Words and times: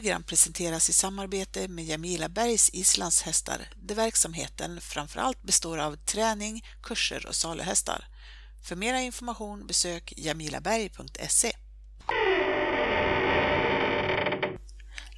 program 0.00 0.22
presenteras 0.22 0.90
i 0.90 0.92
samarbete 0.92 1.68
med 1.68 1.84
Jamila 1.84 2.28
Bergs 2.28 2.70
islandshästar 2.74 3.60
där 3.82 3.94
verksamheten 3.94 4.80
framförallt 4.80 5.42
består 5.42 5.78
av 5.78 5.96
träning, 5.96 6.62
kurser 6.82 7.26
och 7.28 7.34
saluhästar. 7.34 8.04
För 8.68 8.76
mer 8.76 8.94
information 8.94 9.66
besök 9.66 10.14
jamilaberg.se. 10.16 11.52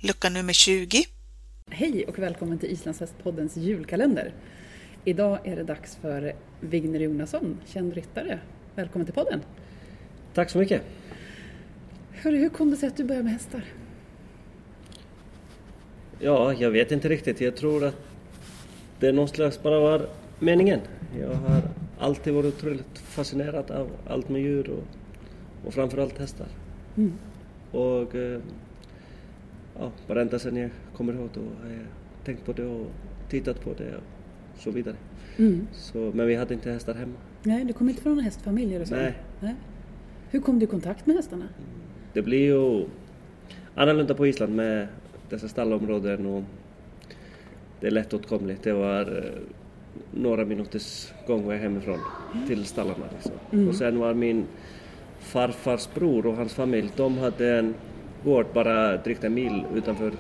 Lucka 0.03 0.29
nummer 0.29 0.53
20. 0.53 1.05
Hej 1.71 2.05
och 2.05 2.19
välkommen 2.19 2.59
till 2.59 2.71
Islandshästpoddens 2.71 3.57
julkalender. 3.57 4.35
Idag 5.05 5.39
är 5.45 5.57
det 5.57 5.65
dags 5.65 5.97
för 5.97 6.37
Vigner 6.61 7.01
Jonasson, 7.01 7.61
känd 7.67 7.95
ryttare. 7.95 8.41
Välkommen 8.75 9.07
till 9.07 9.15
podden. 9.15 9.41
Tack 10.35 10.51
så 10.51 10.59
mycket. 10.59 10.83
Hörru, 12.13 12.37
hur 12.37 12.49
kom 12.49 12.71
det 12.71 12.77
sig 12.77 12.89
att 12.89 12.97
du 12.97 13.05
började 13.05 13.25
med 13.25 13.33
hästar? 13.33 13.65
Ja, 16.21 16.55
jag 16.55 16.71
vet 16.71 16.93
inte 16.93 17.09
riktigt. 17.09 17.41
Jag 17.41 17.57
tror 17.57 17.85
att 17.85 17.97
det 19.01 19.13
någon 19.13 19.29
slags 19.29 19.63
bara 19.63 19.81
var 19.81 20.07
meningen. 20.39 20.81
Jag 21.21 21.35
har 21.35 21.63
alltid 21.99 22.35
varit 22.35 22.55
otroligt 22.55 22.99
fascinerad 22.99 23.71
av 23.71 23.91
allt 24.07 24.29
med 24.29 24.43
djur 24.43 24.71
och, 24.71 24.85
och 25.67 25.75
framförallt 25.75 26.19
hästar. 26.19 26.47
Mm. 26.97 27.13
Och 27.71 28.15
eh, 28.15 28.41
ja, 29.79 29.91
bara 30.07 30.21
ända 30.21 30.39
sedan 30.39 30.57
jag 30.57 30.71
kommer 30.97 31.13
ihåg 31.13 31.29
då 31.35 31.41
har 31.41 31.71
jag 31.71 31.87
tänkt 32.25 32.45
på 32.47 32.53
det 32.53 32.65
och 32.65 32.87
tittat 33.29 33.61
på 33.61 33.71
det 33.79 33.97
och 33.97 34.61
så 34.61 34.71
vidare. 34.71 34.97
Mm. 35.39 35.67
Så, 35.73 35.99
men 36.15 36.27
vi 36.27 36.35
hade 36.35 36.55
inte 36.55 36.71
hästar 36.71 36.95
hemma. 36.95 37.15
Nej, 37.43 37.65
du 37.65 37.73
kom 37.73 37.89
inte 37.89 38.03
från 38.03 38.19
en 38.19 38.25
hästfamilj 38.25 38.75
eller 38.75 38.85
så? 38.85 38.95
Nej. 38.95 39.15
Nej. 39.41 39.55
Hur 40.31 40.41
kom 40.41 40.59
du 40.59 40.65
i 40.65 40.69
kontakt 40.69 41.07
med 41.07 41.17
hästarna? 41.17 41.49
Det 42.13 42.23
blir 42.23 42.45
ju 42.45 42.87
annorlunda 43.75 44.15
på 44.15 44.27
Island 44.27 44.57
med 44.57 44.89
dessa 45.31 45.49
stallområden 45.49 46.27
och 46.27 46.43
det 47.81 47.87
är 47.87 47.91
lättåtkomligt. 47.91 48.63
Det 48.63 48.73
var 48.73 49.01
eh, 49.01 49.25
några 50.15 50.45
minuters 50.45 51.13
gångväg 51.27 51.61
hemifrån 51.61 51.99
till 52.47 52.65
stallarna. 52.65 53.05
Liksom. 53.15 53.33
Mm. 53.53 53.69
Och 53.69 53.75
sen 53.75 53.99
var 53.99 54.15
min 54.15 54.47
farfars 55.19 55.89
bror 55.95 56.27
och 56.27 56.37
hans 56.37 56.55
familj, 56.55 56.91
de 56.97 57.19
hade 57.19 57.59
en 57.59 57.75
gård 58.25 58.47
bara 58.55 58.97
drygt 58.97 59.25
en 59.25 59.35
mil 59.35 59.65
utanför 59.75 60.13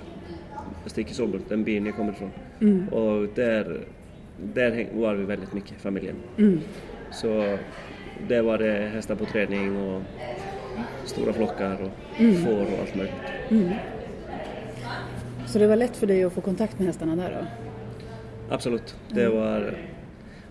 Stickisholmen, 0.86 1.42
den 1.48 1.64
byn 1.64 1.86
jag 1.86 1.97
kommer 1.97 2.12
ifrån. 2.12 2.31
Mm. 2.61 2.88
Och 2.88 3.28
där, 3.34 3.81
där 4.55 4.88
var 4.94 5.14
vi 5.14 5.25
väldigt 5.25 5.53
mycket, 5.53 5.81
familjen. 5.81 6.16
Mm. 6.38 6.61
Så 7.12 7.58
där 8.28 8.42
var 8.42 8.58
det 8.58 8.72
hästar 8.94 9.14
på 9.14 9.25
träning 9.25 9.77
och 9.77 10.03
stora 11.05 11.33
flockar 11.33 11.83
och 11.83 12.20
Mm. 12.20 12.34
får 12.44 12.53
och 12.62 12.78
allt 12.81 12.94
möjligt. 12.97 13.14
Mm. 15.51 15.53
Så 15.53 15.59
det 15.59 15.67
var 15.67 15.77
lätt 15.77 15.97
för 15.97 16.06
dig 16.06 16.25
att 16.25 16.33
få 16.33 16.41
kontakt 16.41 16.79
med 16.79 16.87
hästarna 16.87 17.17
där 17.17 17.31
då? 17.41 17.47
Absolut. 18.55 18.97
Det 19.09 19.29
var, 19.29 19.75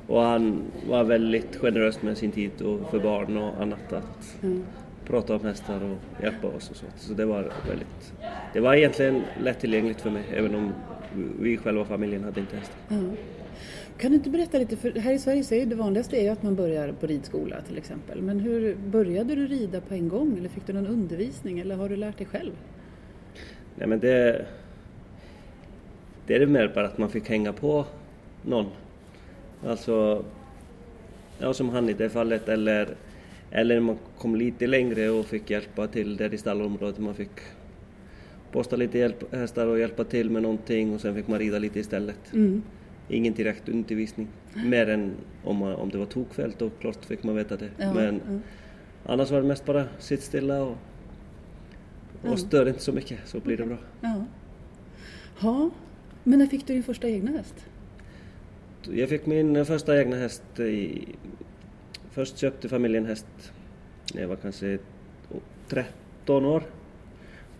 och 0.07 0.21
han 0.21 0.61
var 0.89 1.03
väldigt 1.03 1.55
generös 1.55 2.01
med 2.01 2.17
sin 2.17 2.31
tid 2.31 2.61
och 2.61 2.89
för 2.91 2.99
barn 2.99 3.37
och 3.37 3.61
annat 3.61 3.93
att 3.93 4.37
Mm. 4.43 4.63
prata 5.05 5.35
om 5.35 5.45
hästar 5.45 5.81
och 5.83 6.23
hjälpa 6.23 6.47
oss 6.47 6.69
och 6.69 6.75
så. 6.75 6.85
Så 6.97 7.13
det 7.13 7.25
var 7.25 7.51
väldigt, 7.67 8.13
det 8.53 8.59
var 8.59 8.73
egentligen 8.75 9.21
lättillgängligt 9.41 10.01
för 10.01 10.09
mig 10.09 10.23
även 10.33 10.55
om 10.55 10.73
vi 11.39 11.57
själva 11.57 11.85
familjen 11.85 12.23
hade 12.23 12.39
inte 12.39 12.55
hästar. 12.55 12.75
Ja. 12.87 12.97
Kan 13.97 14.11
du 14.11 14.17
inte 14.17 14.29
berätta 14.29 14.57
lite, 14.57 14.75
för 14.75 14.91
här 14.91 15.13
i 15.13 15.19
Sverige 15.19 15.43
så 15.43 15.55
är 15.55 15.65
det 15.65 15.75
vanligaste 15.75 16.17
är 16.17 16.31
att 16.31 16.43
man 16.43 16.55
börjar 16.55 16.91
på 16.91 17.07
ridskola 17.07 17.61
till 17.61 17.77
exempel. 17.77 18.21
Men 18.21 18.39
hur 18.39 18.75
började 18.75 19.35
du 19.35 19.47
rida 19.47 19.81
på 19.81 19.93
en 19.93 20.09
gång 20.09 20.37
eller 20.37 20.49
fick 20.49 20.67
du 20.67 20.73
någon 20.73 20.87
undervisning 20.87 21.59
eller 21.59 21.75
har 21.75 21.89
du 21.89 21.95
lärt 21.95 22.17
dig 22.17 22.27
själv? 22.27 22.51
Nej 23.75 23.87
men 23.87 23.99
det, 23.99 24.45
det 26.29 26.35
är 26.35 26.39
det 26.39 26.47
mer 26.47 26.71
bara 26.75 26.85
att 26.85 26.97
man 26.97 27.09
fick 27.09 27.29
hänga 27.29 27.53
på 27.53 27.85
någon. 28.45 28.65
Alltså, 29.65 30.23
ja, 31.39 31.53
som 31.53 31.69
han 31.69 31.89
i 31.89 31.93
det 31.93 32.09
fallet 32.09 32.49
eller, 32.49 32.87
eller 33.51 33.79
man 33.79 33.97
kom 34.17 34.35
lite 34.35 34.67
längre 34.67 35.09
och 35.09 35.25
fick 35.25 35.49
hjälpa 35.49 35.87
till 35.87 36.17
där 36.17 36.33
i 36.33 36.37
stallområdet. 36.37 36.99
Man 36.99 37.13
fick 37.15 37.29
posta 38.51 38.75
lite 38.75 38.97
hjälp, 38.97 39.33
hästar 39.35 39.67
och 39.67 39.79
hjälpa 39.79 40.03
till 40.03 40.29
med 40.29 40.41
någonting 40.41 40.93
och 40.93 41.01
sen 41.01 41.15
fick 41.15 41.27
man 41.27 41.39
rida 41.39 41.59
lite 41.59 41.79
istället. 41.79 42.33
Mm. 42.33 42.63
Ingen 43.07 43.33
direkt 43.33 43.69
undervisning. 43.69 44.27
Mer 44.65 44.89
än 44.89 45.11
om, 45.43 45.57
man, 45.57 45.73
om 45.75 45.89
det 45.89 45.97
var 45.97 46.05
tokfält 46.05 46.61
och 46.61 46.71
klart 46.79 47.05
fick 47.05 47.23
man 47.23 47.35
veta 47.35 47.57
det. 47.57 47.69
Ja, 47.77 47.93
Men 47.93 48.21
ja. 48.27 48.39
annars 49.13 49.31
var 49.31 49.41
det 49.41 49.47
mest 49.47 49.65
bara 49.65 49.85
sitt 49.99 50.23
stilla 50.23 50.63
och, 50.63 50.75
Ja. 52.23 52.31
och 52.31 52.39
stör 52.39 52.67
inte 52.67 52.79
så 52.81 52.91
mycket 52.91 53.19
så 53.25 53.39
blir 53.39 53.57
det 53.57 53.65
bra. 53.65 53.77
Ja. 54.01 54.25
Men 56.29 56.39
när 56.39 56.47
fick 56.47 56.67
du 56.67 56.73
din 56.73 56.83
första 56.83 57.09
egna 57.09 57.31
häst? 57.31 57.65
Jag 58.91 59.09
fick 59.09 59.25
min 59.25 59.65
första 59.65 59.99
egna 59.99 60.15
häst 60.15 60.59
i... 60.59 61.07
Först 62.11 62.37
köpte 62.37 62.69
familjen 62.69 63.05
häst 63.05 63.25
när 64.13 64.21
jag 64.21 64.29
var 64.29 64.35
kanske 64.35 64.79
13 65.67 66.45
år. 66.45 66.63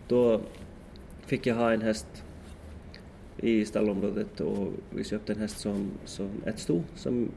Då 0.08 0.40
fick 1.26 1.46
jag 1.46 1.54
ha 1.54 1.72
en 1.72 1.82
häst 1.82 2.06
i 3.36 3.64
stallområdet 3.64 4.40
och 4.40 4.72
vi 4.90 5.04
köpte 5.04 5.32
en 5.32 5.40
häst 5.40 5.58
som, 5.58 5.90
som 6.04 6.30
ett 6.46 6.58
sto 6.58 6.82
som, 6.94 7.28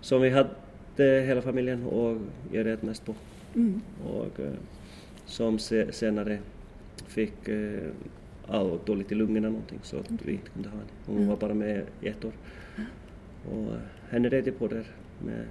som 0.00 0.22
vi 0.22 0.30
hade 0.30 1.20
hela 1.26 1.42
familjen 1.42 1.84
och 1.84 2.16
jag 2.52 2.66
red 2.66 2.84
mest 2.84 3.04
på. 3.04 3.14
Mm. 3.54 3.80
Och 4.04 4.40
eh, 4.40 4.52
som 5.26 5.58
se, 5.58 5.92
senare 5.92 6.38
fick 7.06 7.48
ja, 8.50 8.78
dåligt 8.84 9.12
i 9.12 9.14
lungorna 9.14 9.48
någonting 9.48 9.78
så 9.82 9.98
att 9.98 10.10
vi 10.24 10.32
inte 10.32 10.50
kunde 10.50 10.68
ha 10.68 10.76
henne. 10.76 10.90
Hon 11.06 11.16
Mm. 11.16 11.28
var 11.28 11.36
bara 11.36 11.54
med 11.54 11.84
i 12.00 12.08
ett 12.08 12.24
år. 12.24 12.32
Och 13.50 13.72
eh, 13.72 13.80
henne 14.10 14.28
red 14.28 14.46
jag 14.46 14.58
på 14.58 14.68
där 14.68 14.86
med... 15.24 15.44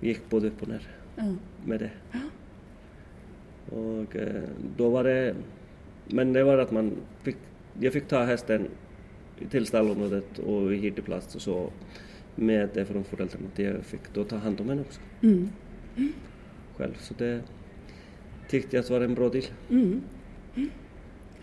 Vi 0.00 0.08
gick 0.08 0.30
både 0.30 0.46
upp 0.48 0.62
och 0.62 0.68
ner 0.68 0.88
Ja. 1.16 1.34
med 1.66 1.80
det. 1.80 1.90
Och 3.76 4.16
eh, 4.16 4.42
då 4.76 4.88
var 4.88 5.04
det... 5.04 5.34
Men 6.06 6.32
det 6.32 6.44
var 6.44 6.58
att 6.58 6.70
man 6.70 6.92
fick... 7.22 7.36
Jag 7.80 7.92
fick 7.92 8.08
ta 8.08 8.24
hästen 8.24 8.68
till 9.50 9.66
stallområdet 9.66 10.38
och 10.38 10.72
vi 10.72 10.76
hyrde 10.76 11.02
plats 11.02 11.34
och 11.34 11.42
så 11.42 11.70
med 12.34 12.68
det 12.74 12.84
från 12.84 13.04
föräldrarna. 13.04 13.44
att 13.52 13.58
Jag 13.58 13.84
fick 13.84 14.14
då 14.14 14.24
ta 14.24 14.36
hand 14.36 14.60
om 14.60 14.68
henne 14.68 14.80
också 14.80 15.00
Mm. 15.22 15.48
själv. 16.76 16.94
Så 16.98 17.14
det 17.18 17.42
tyckte 18.48 18.76
jag 18.76 18.80
att 18.80 18.90
var 18.90 19.00
en 19.00 19.14
bra 19.14 19.28
deal. 19.28 19.44
Mm. 19.70 20.00
Mm. 20.56 20.70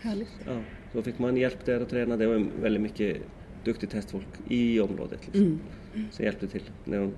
Härligt. 0.00 0.28
Ja, 0.46 0.60
då 0.92 1.02
fick 1.02 1.18
man 1.18 1.36
hjälp 1.36 1.64
där 1.64 1.82
och 1.82 1.88
träna. 1.88 2.16
Det 2.16 2.26
var 2.26 2.46
väldigt 2.62 2.82
mycket 2.82 3.16
duktigt 3.64 3.92
hästfolk 3.92 4.26
i 4.48 4.80
området 4.80 5.20
liksom, 5.26 5.60
Mm. 5.94 6.06
som 6.12 6.24
hjälpte 6.24 6.46
till. 6.48 6.62
När 6.84 6.98
de 6.98 7.12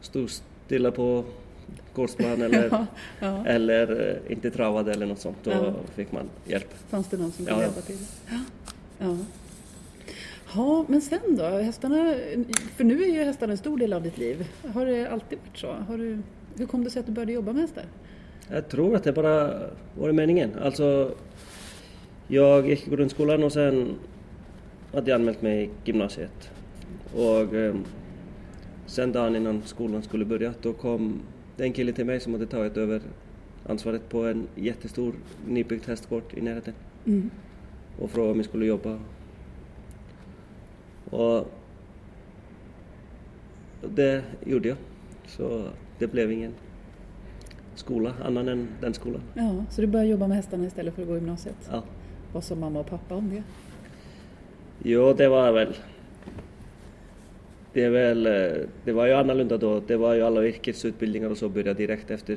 stod 0.00 0.30
stilla 0.30 0.90
på 0.90 1.24
gårdsplan 1.94 2.42
eller, 2.42 2.68
Ja, 2.70 2.86
ja. 3.20 3.46
eller 3.46 4.10
eh, 4.26 4.32
inte 4.32 4.50
travade 4.50 4.92
eller 4.92 5.06
något 5.06 5.20
sånt, 5.20 5.36
då 5.42 5.50
Ja. 5.50 5.74
fick 5.94 6.12
man 6.12 6.28
hjälp. 6.44 6.74
Fanns 6.88 7.08
det 7.08 7.16
någon 7.16 7.32
som 7.32 7.46
kunde 7.46 7.62
hjälpa 7.62 7.80
till? 7.80 7.98
Ja. 8.30 8.40
ja. 8.98 9.16
Ja, 10.54 10.84
men 10.88 11.00
sen 11.00 11.36
då? 11.36 11.44
Hästarna, 11.44 12.14
för 12.76 12.84
nu 12.84 13.02
är 13.02 13.06
ju 13.14 13.22
hästarna 13.24 13.52
en 13.52 13.58
stor 13.58 13.78
del 13.78 13.92
av 13.92 14.02
ditt 14.02 14.18
liv. 14.18 14.46
Har 14.74 14.86
det 14.86 15.06
alltid 15.08 15.38
varit 15.38 15.58
så? 15.58 15.72
Har 15.72 15.98
du, 15.98 16.18
hur 16.56 16.66
kom 16.66 16.84
det 16.84 16.90
sig 16.90 17.00
att 17.00 17.06
du 17.06 17.12
började 17.12 17.32
jobba 17.32 17.52
med 17.52 17.62
hästar? 17.62 17.84
Jag 18.50 18.68
tror 18.68 18.96
att 18.96 19.04
det 19.04 19.12
bara 19.12 19.60
var 19.98 20.12
meningen. 20.12 20.50
Alltså, 20.62 21.14
jag 22.28 22.68
gick 22.68 22.86
i 22.86 22.90
grundskolan 22.90 23.44
och 23.44 23.52
sen 23.52 23.94
hade 24.92 25.10
jag 25.10 25.18
anmält 25.20 25.42
mig 25.42 25.64
i 25.64 25.70
gymnasiet. 25.84 26.50
Och 27.14 27.54
eh, 27.54 27.74
sen 28.86 29.12
dagen 29.12 29.36
innan 29.36 29.62
skolan 29.62 30.02
skulle 30.02 30.24
börja, 30.24 30.54
då 30.62 30.72
kom 30.72 31.20
det 31.56 31.64
en 31.64 31.72
kille 31.72 31.92
till 31.92 32.04
mig 32.06 32.20
som 32.20 32.32
hade 32.32 32.46
tagit 32.46 32.76
över 32.76 33.00
ansvaret 33.66 34.08
på 34.08 34.24
en 34.24 34.46
jättestor 34.54 35.14
nybyggd 35.48 35.86
hästgård 35.88 36.22
i 36.34 36.40
närheten 36.40 36.74
Mm. 37.06 37.30
och 37.98 38.10
frågade 38.10 38.32
om 38.32 38.38
jag 38.38 38.44
skulle 38.46 38.66
jobba. 38.66 38.98
Och 41.10 41.46
det 43.94 44.22
gjorde 44.46 44.68
jag. 44.68 44.76
Så 45.26 45.68
det 45.98 46.06
blev 46.06 46.32
ingen 46.32 46.52
skola 47.74 48.12
annan 48.24 48.48
än 48.48 48.68
den 48.80 48.94
skolan. 48.94 49.20
Ja, 49.34 49.64
så 49.70 49.80
du 49.80 49.86
började 49.86 50.10
jobba 50.10 50.26
med 50.26 50.36
hästarna 50.36 50.66
istället 50.66 50.94
för 50.94 51.02
att 51.02 51.08
gå 51.08 51.14
gymnasiet? 51.14 51.68
Ja. 51.72 51.82
Vad 52.36 52.44
sa 52.44 52.54
mamma 52.54 52.80
och 52.80 52.86
pappa 52.86 53.14
om 53.14 53.30
det? 53.30 53.42
Jo, 54.82 55.12
det 55.12 55.28
var 55.28 55.52
väl... 55.52 55.74
Det 57.72 57.82
är 57.84 57.90
väl... 57.90 58.26
eh, 58.26 58.66
Det 58.84 58.92
var 58.92 59.06
ju 59.06 59.12
annorlunda 59.12 59.56
då. 59.58 59.80
Det 59.80 59.96
var 59.96 60.14
ju 60.14 60.22
alla 60.22 60.46
yrkesutbildningar 60.46 61.30
och 61.30 61.38
så 61.38 61.48
började 61.48 61.74
direkt 61.74 62.10
efter, 62.10 62.36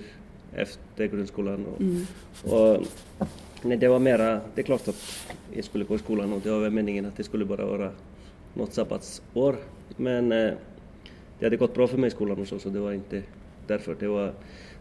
efter 0.56 1.08
grundskolan. 1.08 1.66
Och, 1.66 1.82
Mm. 1.82 2.06
och 2.44 2.86
nej, 3.62 3.78
det 3.78 3.88
var 3.88 4.00
mera... 4.00 4.42
Det 4.56 4.62
är 4.62 4.64
klart 4.64 4.88
att 4.88 5.28
jag 5.54 5.64
skulle 5.64 5.86
gå 5.86 5.96
i 5.96 6.00
skolan 6.00 6.34
och 6.34 6.42
det 6.44 6.52
var 6.52 6.60
väl 6.60 6.72
meningen 6.72 7.06
att 7.06 7.18
det 7.18 7.24
skulle 7.24 7.46
bara 7.46 7.66
vara 7.66 7.92
något 8.54 8.74
sabbatsår. 8.74 9.56
Men 9.98 10.32
eh, 10.32 10.52
det 11.40 11.46
hade 11.46 11.58
gått 11.58 11.74
bra 11.74 11.88
för 11.88 11.98
mig 11.98 12.08
i 12.08 12.12
skolan 12.12 12.42
och 12.42 12.48
så, 12.48 12.60
så 12.60 12.70
det 12.70 12.80
var 12.80 12.92
inte 12.94 13.24
därför. 13.68 13.96
Det 14.00 14.08
var, 14.08 14.34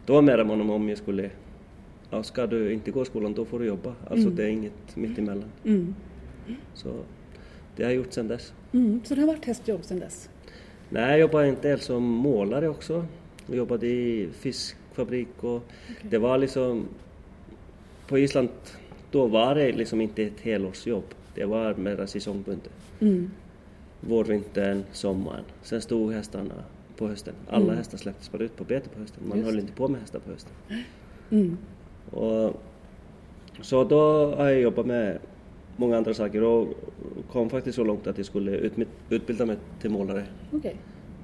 det 0.05 0.11
var 0.11 0.21
mera 0.21 0.41
om 0.41 0.69
om 0.69 0.89
jag 0.89 0.97
skulle 0.97 1.29
ja, 2.09 2.23
ska 2.23 2.47
du 2.47 2.73
inte 2.73 2.91
gå 2.91 3.01
i 3.01 3.05
skolan 3.05 3.33
då 3.33 3.45
får 3.45 3.59
du 3.59 3.65
jobba. 3.65 3.93
Alltså 4.07 4.25
Mm. 4.25 4.35
det 4.35 4.43
är 4.43 4.47
inget 4.49 4.95
mittemellan. 4.95 5.51
Mm. 5.65 5.95
Så 6.73 6.89
det 7.75 7.83
har 7.83 7.89
jag 7.91 7.97
gjort 7.97 8.13
sedan 8.13 8.27
dess. 8.27 8.53
Mm. 8.71 9.01
Så 9.05 9.15
det 9.15 9.21
har 9.21 9.27
varit 9.27 9.45
hästjobb 9.45 9.83
sedan 9.83 9.99
dess? 9.99 10.29
Nej, 10.89 11.09
jag 11.11 11.19
jobbade 11.19 11.47
en 11.47 11.55
del 11.61 11.79
som 11.79 12.03
målare 12.03 12.67
också. 12.69 13.05
Jag 13.47 13.57
jobbade 13.57 13.87
i 13.87 14.29
fiskfabrik 14.33 15.27
och 15.43 15.63
det 16.09 16.17
var 16.17 16.37
liksom... 16.37 16.85
På 18.07 18.17
Island, 18.19 18.49
då 19.11 19.27
var 19.27 19.55
det 19.55 19.71
liksom 19.71 20.01
inte 20.01 20.23
ett 20.23 20.39
helårsjobb. 20.39 21.03
Det 21.35 21.45
var 21.45 21.75
mera 21.75 22.07
säsongbundet. 22.07 22.71
Mm. 22.99 23.31
Vårvintern, 24.01 24.83
sommaren. 24.91 25.43
Sen 25.63 25.81
stod 25.81 26.13
hästarna 26.13 26.53
på 26.97 27.07
hösten. 27.07 27.33
Alla 27.49 27.63
Mm. 27.65 27.77
hästar 27.77 27.97
släpptes 27.97 28.31
bara 28.31 28.43
ut 28.43 28.55
på 28.55 28.63
bete 28.63 28.89
på 28.89 28.99
hösten. 28.99 29.23
Man 29.27 29.37
Just 29.37 29.49
höll 29.49 29.59
inte 29.59 29.73
på 29.73 29.87
med 29.87 30.01
hästar 30.01 30.19
på 30.19 30.31
hösten. 30.31 30.53
Mm. 31.29 31.57
Och, 32.11 32.61
så 33.61 33.83
då 33.83 34.25
har 34.35 34.49
jag 34.49 34.61
jobbat 34.61 34.85
med 34.85 35.19
många 35.77 35.97
andra 35.97 36.13
saker 36.13 36.43
och 36.43 36.67
kom 37.31 37.49
faktiskt 37.49 37.75
så 37.75 37.83
långt 37.83 38.07
att 38.07 38.17
jag 38.17 38.25
skulle 38.25 38.71
utbilda 39.09 39.45
mig 39.45 39.57
till 39.81 39.89
målare. 39.89 40.23
Okej. 40.51 40.75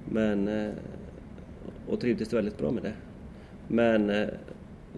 Men, 0.10 0.48
eh, 0.48 0.72
och 1.90 2.00
trivdes 2.00 2.34
väldigt 2.34 2.58
bra 2.58 2.72
med 2.72 2.84
det. 2.84 2.94
Men 3.68 4.10
eh, 4.10 4.28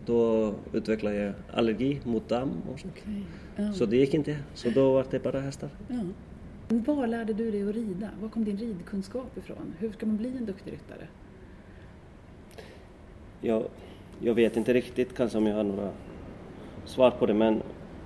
då 0.06 0.54
utvecklade 0.74 1.16
jag 1.16 1.34
allergi 1.54 2.02
mot 2.04 2.30
damm 2.30 2.52
och 2.74 2.80
så. 2.80 2.88
Okej. 2.88 3.24
Ja. 3.56 3.74
Så 3.74 3.86
det 3.86 3.98
gick 3.98 4.14
inte. 4.14 4.38
Så 4.54 4.70
då 4.70 4.94
var 4.94 5.06
det 5.12 5.24
bara 5.24 5.40
hästar. 5.40 5.70
Ja. 5.88 6.04
Var 6.70 7.08
lärde 7.08 7.34
du 7.34 7.52
dig 7.52 7.70
att 7.70 7.76
rida? 7.76 8.10
Var 8.22 8.30
kom 8.30 8.44
din 8.44 8.58
ridkunskap 8.58 9.38
ifrån? 9.38 9.74
Hur 9.80 9.92
ska 9.92 10.06
man 10.06 10.18
bli 10.18 10.38
en 10.38 10.46
duktig 10.46 10.74
ryttare? 10.74 11.08
Jag, 13.42 13.64
jag 14.20 14.34
vet 14.34 14.58
inte 14.58 14.74
riktigt 14.74 15.16
kanske 15.18 15.38
om 15.38 15.46
jag 15.48 15.56
har 15.56 15.64
några 15.64 15.90
svar 16.86 17.12
på 17.12 17.26
det 17.26 17.34
men, 17.34 17.62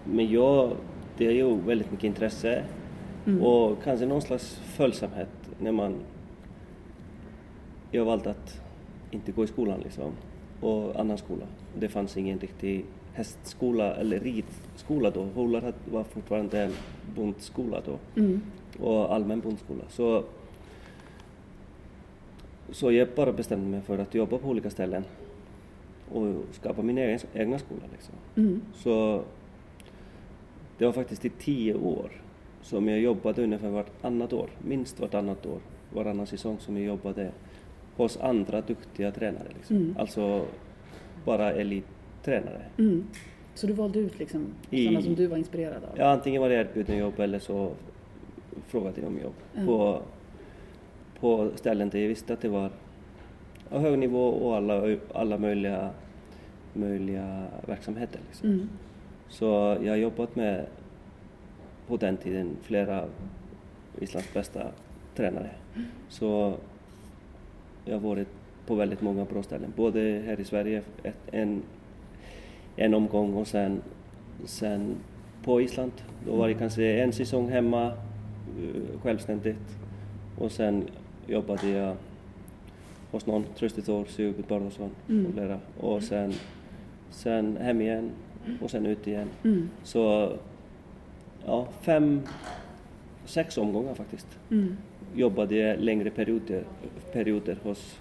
men 0.06 0.32
jag, 0.32 0.72
det 1.18 1.28
är 1.28 1.32
ju 1.32 1.56
väldigt 1.56 1.92
mycket 1.92 2.04
intresse 2.06 2.64
Mm. 3.26 3.44
och 3.44 3.84
kanske 3.84 4.06
någon 4.06 4.22
slags 4.22 4.56
följsamhet 4.56 5.30
när 5.60 5.72
man... 5.72 5.96
Jag 7.92 8.06
valde 8.06 8.30
att 8.30 8.62
inte 9.12 9.32
gå 9.32 9.44
i 9.44 9.48
skolan 9.48 9.80
liksom 9.80 10.12
och 10.62 11.00
annan 11.00 11.18
skola. 11.18 11.46
Det 11.80 11.88
fanns 11.90 12.18
ingen 12.18 12.40
riktig 12.40 12.86
hästskola 13.14 13.96
eller 13.96 14.20
ridskola 14.20 15.10
då. 15.10 15.24
Hålar 15.24 15.74
var 15.92 16.04
fortfarande 16.04 16.62
en 16.64 16.72
bondskola 17.16 17.82
då 17.86 18.22
Mm. 18.22 18.42
och 18.80 19.14
allmän 19.14 19.40
bondskola. 19.40 19.84
Så, 19.90 20.24
så 22.72 22.92
jag 22.92 23.08
bara 23.16 23.32
bestämde 23.34 23.68
mig 23.68 23.82
för 23.82 23.98
att 23.98 24.16
jobba 24.16 24.38
på 24.38 24.48
olika 24.50 24.70
ställen 24.70 25.04
och 26.14 26.36
skapa 26.52 26.82
min 26.82 26.98
egen, 26.98 27.20
egna 27.34 27.60
skola. 27.60 27.82
Liksom. 27.92 28.14
Mm. 28.36 28.62
Så 28.74 29.22
det 30.78 30.86
var 30.86 30.92
faktiskt 30.94 31.26
i 31.26 31.30
tio 31.30 31.74
år 31.74 32.12
som 32.62 32.88
jag 32.88 33.00
jobbade 33.00 33.44
ungefär 33.44 33.70
vartannat 33.70 34.34
år, 34.34 34.50
minst 34.66 35.00
vartannat 35.00 35.46
år, 35.46 35.60
varannan 35.94 36.28
säsong 36.28 36.58
som 36.60 36.78
jag 36.78 36.86
jobbade 36.86 37.32
hos 37.98 38.18
andra 38.18 38.62
duktiga 38.62 39.12
tränare. 39.12 39.48
Liksom. 39.56 39.76
Mm. 39.76 39.96
Alltså 40.00 40.46
bara 41.26 41.52
elittränare. 41.54 42.62
Mm. 42.78 43.04
Så 43.56 43.68
du 43.68 43.74
valde 43.74 44.00
ut 44.00 44.20
liksom 44.20 44.46
I- 44.70 44.86
sådana 44.86 45.02
som 45.02 45.16
du 45.16 45.28
var 45.28 45.38
inspirerad 45.38 45.84
av? 45.84 45.90
Ja, 45.98 46.06
antingen 46.10 46.42
var 46.42 46.50
det 46.50 46.56
erbjuden 46.56 46.98
jobb 46.98 47.20
eller 47.20 47.40
så 47.40 47.72
frågade 48.68 49.02
de 49.02 49.08
om 49.08 49.20
jobb 49.20 49.66
på, 49.66 50.02
på 51.20 51.52
ställen 51.56 51.90
där 51.90 52.00
jag 52.00 52.08
visste 52.08 52.34
att 52.34 52.42
det 52.42 52.50
var 52.50 52.70
hög 53.80 54.00
nivå 54.00 54.28
och 54.28 54.56
alla, 54.56 54.98
alla 55.14 55.38
möjliga, 55.38 55.90
möjliga 56.74 57.44
verksamheter. 57.68 58.20
Liksom. 58.28 58.50
Mm. 58.50 58.70
Så 59.30 59.46
jag 59.84 59.92
har 59.92 59.98
jobbat 59.98 60.36
med, 60.36 60.66
på 61.88 61.98
den 61.98 62.18
tiden, 62.18 62.58
flera 62.62 63.02
av 63.02 63.10
Islands 64.00 64.34
bästa 64.34 64.68
tränare. 65.16 65.50
Så 66.10 66.54
jag 67.86 67.94
har 67.94 68.00
varit 68.00 68.28
på 68.66 68.76
väldigt 68.76 69.02
många 69.02 69.26
bra 69.26 69.44
ställen, 69.44 69.74
både 69.76 70.22
här 70.26 70.40
i 70.40 70.44
Sverige 70.44 70.82
ett, 71.04 71.16
en, 71.32 71.62
en 72.76 72.94
omgång 72.94 73.34
och 73.34 73.48
sen, 73.48 73.82
sen 74.46 74.96
på 75.44 75.62
Island. 75.62 75.92
Då 76.26 76.36
var 76.36 76.48
det 76.48 76.54
kanske 76.54 77.02
en 77.02 77.14
säsong 77.14 77.50
hemma 77.50 77.86
eh, 77.86 79.00
självständigt 79.02 79.78
och 80.38 80.52
sen 80.52 80.84
jobbade 81.28 81.70
jag 81.70 81.96
hos 83.12 83.26
någon, 83.26 83.44
Trösti 83.56 83.82
Thor, 83.82 84.06
Sigurd 84.06 84.48
Barðarsson 84.48 84.90
Mm. 85.10 85.26
och 85.26 85.34
flera. 85.34 85.60
Och 85.80 86.04
sen, 86.04 86.34
sen 87.10 87.58
hem 87.58 87.82
igen 87.82 88.12
och 88.62 88.72
sen 88.72 88.86
ut 88.86 89.08
igen. 89.08 89.28
Mm. 89.44 89.70
Så 89.84 90.32
ja, 91.46 91.68
fem, 91.82 92.22
sex 93.26 93.58
omgångar 93.58 93.94
faktiskt. 93.94 94.28
Mm. 94.52 94.78
Jobbade 95.16 95.56
jag 95.56 95.80
längre 95.80 96.10
perioder, 96.10 96.64
perioder 97.14 97.58
hos 97.64 98.00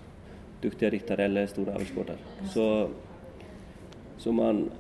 duktiga 0.61 0.91
ryttare 0.91 1.25
eller 1.25 1.47
stora 1.47 1.73
överskådare. 1.73 2.17
Så, 2.55 2.89
så 4.17 4.33
man, 4.33 4.71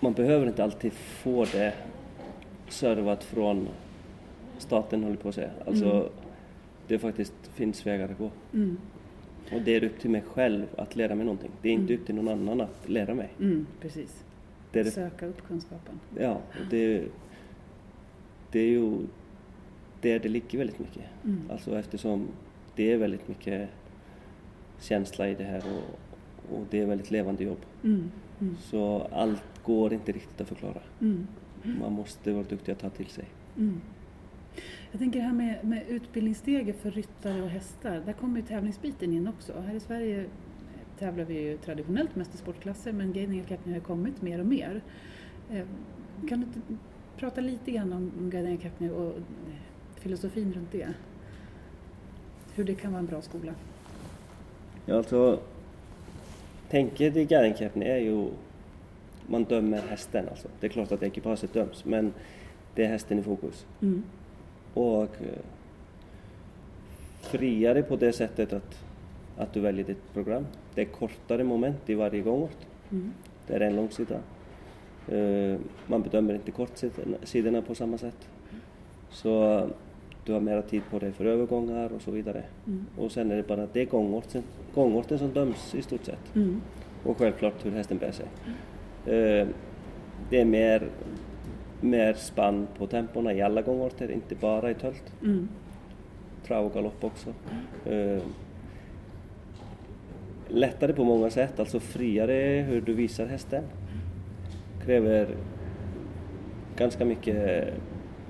man 0.00 0.12
behöver 0.12 0.46
inte 0.46 0.64
alltid 0.64 0.92
få 0.92 1.44
det 1.44 1.74
servat 2.68 3.24
från 3.24 3.68
staten, 4.58 5.02
håller 5.04 5.16
på 5.16 5.28
att 5.28 5.34
säga. 5.34 5.50
Alltså, 5.66 5.90
Mm. 5.90 6.06
Det 6.88 6.98
faktiskt 6.98 7.34
finns 7.54 7.86
vägar 7.86 8.08
att 8.08 8.18
gå. 8.18 8.30
Mm. 8.54 8.78
Och 9.52 9.62
det 9.62 9.76
är 9.76 9.84
upp 9.84 9.98
till 9.98 10.10
mig 10.10 10.22
själv 10.22 10.66
att 10.76 10.96
lära 10.96 11.14
mig 11.14 11.24
någonting. 11.24 11.50
Det 11.62 11.68
är 11.68 11.72
inte 11.72 11.94
upp 11.94 12.06
till 12.06 12.14
någon 12.14 12.28
annan 12.28 12.60
att 12.60 12.88
lära 12.88 13.14
mig. 13.14 13.28
Mm. 13.40 13.66
Precis. 13.80 14.24
Det 14.72 14.82
det 14.82 14.90
Söka 14.90 15.26
upp 15.26 15.46
kunskapen. 15.46 16.00
Ja, 16.18 16.32
och 16.34 16.66
det, 16.70 17.04
det 18.52 18.60
är 18.60 18.68
ju 18.68 18.98
där 20.00 20.18
det 20.18 20.28
ligger 20.28 20.58
väldigt 20.58 20.78
mycket. 20.78 21.04
Mm. 21.24 21.40
Alltså 21.50 21.78
eftersom 21.78 22.28
det 22.76 22.92
är 22.92 22.98
väldigt 22.98 23.28
mycket 23.28 23.68
känsla 24.80 25.28
i 25.28 25.34
det 25.34 25.44
här 25.44 25.62
och, 25.76 26.58
och 26.58 26.66
det 26.70 26.80
är 26.80 26.86
väldigt 26.86 27.10
levande 27.10 27.44
jobb. 27.44 27.60
Mm. 27.84 28.10
Mm. 28.40 28.56
Så 28.60 29.08
allt 29.12 29.62
går 29.64 29.92
inte 29.92 30.12
riktigt 30.12 30.40
att 30.40 30.48
förklara. 30.48 30.80
Mm. 31.00 31.26
Man 31.80 31.92
måste 31.92 32.32
vara 32.32 32.44
duktig 32.44 32.72
att 32.72 32.78
ta 32.78 32.90
till 32.90 33.06
sig. 33.06 33.24
Jag 34.90 35.00
tänker 35.00 35.20
här 35.20 35.32
med, 35.32 35.64
med 35.64 35.82
utbildningsstege 35.88 36.72
för 36.72 36.90
ryttare 36.90 37.42
och 37.42 37.48
hästar, 37.48 38.02
där 38.06 38.12
kommer 38.12 38.36
ju 38.40 38.46
tävlingsbiten 38.46 39.12
in 39.12 39.28
också. 39.28 39.60
Här 39.60 39.74
i 39.74 39.80
Sverige 39.80 40.24
tävlar 40.98 41.24
vi 41.24 41.42
ju 41.42 41.56
traditionellt 41.56 42.16
mest 42.16 42.34
i 42.34 42.38
sportklasser 42.38 42.92
men 42.92 43.12
Guiding 43.12 43.40
Academy 43.40 43.72
har 43.74 43.80
kommit 43.80 44.22
mer 44.22 44.40
och 44.40 44.46
mer. 44.46 44.80
Eh, 45.50 45.66
Kan 46.28 46.40
du 46.40 46.46
inte 46.46 46.60
prata 47.16 47.40
lite 47.40 47.70
grann 47.70 47.92
om 47.92 48.30
Guiding 48.30 48.54
Academy 48.54 48.90
och 48.90 49.06
eh, 49.16 49.22
filosofin 49.96 50.52
runt 50.52 50.72
det? 50.72 50.88
Hur 52.54 52.64
det 52.64 52.74
kan 52.74 52.92
vara 52.92 53.00
en 53.00 53.06
bra 53.06 53.22
skola? 53.22 53.54
Ja, 54.86 54.96
alltså, 54.96 55.40
tänket 56.68 57.16
i 57.16 57.24
Gärdingkeppni 57.24 57.84
är 57.84 57.98
ju 57.98 58.28
man 59.26 59.44
dömer 59.44 59.82
hästen 59.88 60.28
alltså. 60.28 60.48
Det 60.60 60.66
är 60.66 60.70
klart 60.70 60.92
att 60.92 61.02
ekipaget 61.02 61.52
döms 61.52 61.84
men 61.84 62.12
det 62.74 62.84
är 62.84 62.88
hästen 62.88 63.18
i 63.18 63.22
fokus. 63.22 63.66
Mm. 63.82 64.02
Och 64.78 65.02
eh, 65.02 65.38
friare 67.20 67.82
på 67.82 67.96
det 67.96 68.12
sättet 68.12 68.52
att, 68.52 68.84
att 69.36 69.52
du 69.52 69.60
väljer 69.60 69.84
ditt 69.84 70.12
program. 70.14 70.46
Det 70.74 70.80
är 70.80 70.84
kortare 70.84 71.44
moment 71.44 71.90
i 71.90 71.94
varje 71.94 72.20
gångort. 72.22 72.56
Mm. 72.90 73.12
Det 73.46 73.54
är 73.54 73.60
en 73.60 73.76
långsida. 73.76 74.14
Eh, 75.08 75.56
Man 75.86 76.02
bedömer 76.02 76.34
inte 76.34 76.50
kortsidorna 76.50 77.62
på 77.62 77.74
samma 77.74 77.98
sätt. 77.98 78.28
Så 79.10 79.66
du 80.24 80.32
har 80.32 80.40
mera 80.40 80.62
tid 80.62 80.82
på 80.90 80.98
dig 80.98 81.12
för 81.12 81.24
övergångar 81.24 81.92
och 81.92 82.02
så 82.02 82.10
vidare. 82.10 82.42
Mm. 82.66 82.86
Och 82.98 83.12
sen 83.12 83.30
är 83.30 83.36
det 83.36 83.48
bara 83.48 83.66
det 83.72 83.84
gångorten, 83.84 84.42
gångorten 84.74 85.18
som 85.18 85.32
döms 85.32 85.74
i 85.74 85.82
stort 85.82 86.04
sett. 86.04 86.36
Mm. 86.36 86.60
Och 87.04 87.18
självklart 87.18 87.66
hur 87.66 87.70
hästen 87.70 87.98
bär 87.98 88.12
sig. 88.12 88.26
Eh, 89.06 89.46
Det 90.30 90.40
är 90.40 90.44
mer, 90.44 90.88
mer 91.80 92.14
spann 92.14 92.66
på 92.78 92.86
tempona 92.86 93.32
i 93.32 93.42
alla 93.42 93.62
gångorter, 93.62 94.10
inte 94.10 94.34
bara 94.34 94.70
i 94.70 94.74
tölt. 94.74 95.12
Mm. 95.22 95.48
Trav 96.46 96.66
och 96.66 96.74
galopp 96.74 97.04
också. 97.04 97.30
Eh, 97.86 98.22
Lättare 100.50 100.92
på 100.92 101.04
många 101.04 101.30
sätt, 101.30 101.60
alltså 101.60 101.80
friare 101.80 102.64
hur 102.68 102.80
du 102.80 102.92
visar 102.94 103.26
hästen. 103.26 103.64
Kräver 104.84 105.28
ganska 106.76 107.04
mycket 107.04 107.68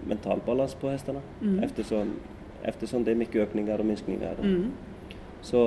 mental 0.09 0.41
balans 0.47 0.75
på 0.75 0.89
hästarna 0.89 1.21
Mm. 1.43 1.59
eftersom, 1.59 2.11
eftersom 2.63 3.05
det 3.05 3.11
är 3.11 3.15
mycket 3.15 3.37
ökningar 3.37 3.79
och 3.79 3.87
minskningar. 3.87 4.35
Mm. 4.43 4.71
Så 5.41 5.61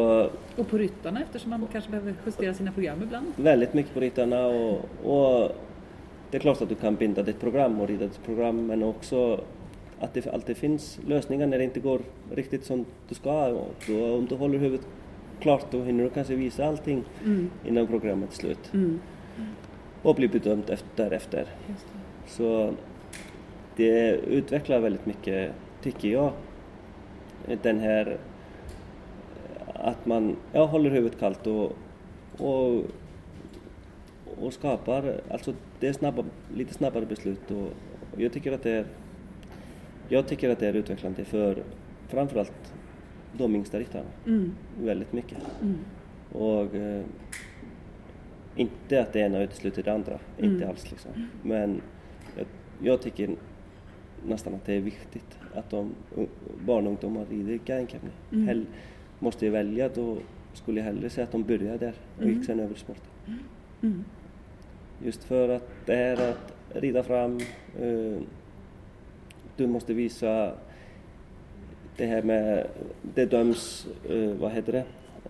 Och 0.57 0.67
på 0.67 0.77
ryttarna 0.77 1.21
eftersom 1.21 1.49
man 1.49 1.67
kanske 1.71 1.91
behöver 1.91 2.13
justera 2.25 2.53
sina 2.53 2.71
program 2.71 3.03
ibland. 3.03 3.25
väldigt 3.35 3.73
mycket 3.73 3.93
på 3.93 3.99
ryttarna 3.99 4.45
och, 4.47 4.85
och 5.03 5.51
det 6.31 6.37
är 6.37 6.39
klart 6.39 6.61
att 6.61 6.69
du 6.69 6.75
kan 6.75 6.95
binda 6.95 7.23
ditt 7.23 7.39
program 7.39 7.81
och 7.81 7.87
rida 7.87 8.05
ditt 8.05 8.23
program 8.25 8.65
men 8.65 8.83
också 8.83 9.41
att 9.99 10.13
det 10.13 10.27
alltid 10.27 10.57
finns 10.57 10.99
lösningar 11.07 11.47
när 11.47 11.57
det 11.57 11.63
inte 11.63 11.79
går 11.79 12.01
riktigt 12.31 12.65
som 12.65 12.85
du 13.09 13.15
ska. 13.15 13.47
Och 13.47 13.75
då, 13.87 14.15
om 14.15 14.25
du 14.25 14.35
håller 14.35 14.59
huvudet 14.59 14.87
klart 15.39 15.65
då 15.71 15.83
hinner 15.83 16.03
du 16.03 16.09
kanske 16.09 16.35
visa 16.35 16.65
allting 16.65 17.03
Mm. 17.25 17.49
innan 17.67 17.87
programmet 17.87 18.31
är 18.31 18.35
slut. 18.35 18.73
Mm. 18.73 18.99
och 20.01 20.15
bli 20.15 20.27
bedömd 20.27 20.69
efter, 20.69 21.03
därefter. 21.03 21.45
Det. 21.67 21.73
Så 22.27 22.73
det 23.75 24.11
utvecklar 24.11 24.79
väldigt 24.79 25.05
mycket, 25.05 25.51
tycker 25.81 26.09
jag, 26.09 26.31
den 27.61 27.79
här 27.79 28.17
att 29.73 30.05
man 30.05 30.35
ja, 30.51 30.65
håller 30.65 30.89
huvudet 30.89 31.19
kallt 31.19 31.47
och, 31.47 31.71
och, 32.37 32.83
och 34.41 34.53
skapar, 34.53 35.21
alltså 35.29 35.53
det 35.79 35.87
är 35.87 35.93
snabba, 35.93 36.23
lite 36.55 36.73
snabbare 36.73 37.05
beslut 37.05 37.51
och, 37.51 37.67
och 38.13 38.21
jag 38.21 38.33
tycker 38.33 38.51
att 38.51 38.63
det 38.63 38.71
är 38.71 38.85
jag 40.09 40.27
tycker 40.27 40.49
att 40.49 40.59
det 40.59 40.67
är 40.67 40.73
utvecklande 40.73 41.25
för 41.25 41.63
framförallt 42.07 42.73
de 43.37 43.55
yngsta 43.55 43.79
ryttarna. 43.79 44.09
Mm. 44.27 44.51
Väldigt 44.81 45.13
mycket. 45.13 45.37
Mm. 45.61 45.77
Och 46.31 46.75
eh, 46.75 47.03
inte 48.55 49.01
att 49.01 49.13
det 49.13 49.19
ena 49.19 49.41
utesluter 49.43 49.83
det 49.83 49.93
andra, 49.93 50.19
inte 50.37 50.55
Mm. 50.55 50.69
alls 50.69 50.91
liksom. 50.91 51.11
Men 51.43 51.81
jag, 52.37 52.45
jag 52.83 53.01
tycker 53.01 53.29
nästan 54.27 54.53
att 54.55 54.65
det 54.65 54.73
är 54.73 54.79
viktigt 54.81 55.37
att 55.55 55.69
de 55.69 55.91
barn 56.65 56.83
och 56.87 56.89
ungdomar 56.91 57.25
rider 57.29 57.59
guidecamping. 57.65 58.09
Mm. 58.31 58.47
Hell, 58.47 58.65
måste 59.19 59.45
jag 59.45 59.51
välja 59.51 59.89
då 59.89 60.17
skulle 60.53 60.79
jag 60.79 60.85
hellre 60.85 61.09
säga 61.09 61.25
att 61.25 61.31
de 61.31 61.43
börjar 61.43 61.77
där 61.77 61.93
och 62.17 62.23
gick 62.23 62.33
Mm. 62.33 62.43
sen 62.43 62.59
över 62.59 62.75
sporten. 62.75 63.11
Mm. 63.81 64.03
Just 65.03 65.23
för 65.23 65.49
att 65.49 65.69
det 65.85 65.95
här 65.95 66.29
att 66.29 66.53
rida 66.81 67.03
fram, 67.03 67.39
eh, 67.81 68.21
du 69.57 69.67
måste 69.67 69.93
visa 69.93 70.51
det 71.97 72.05
här 72.05 72.21
med, 72.21 72.67
det 73.15 73.25
döms, 73.25 73.87
eh, 74.09 74.29
vad 74.39 74.51
heter 74.51 74.71
det, 74.73 74.83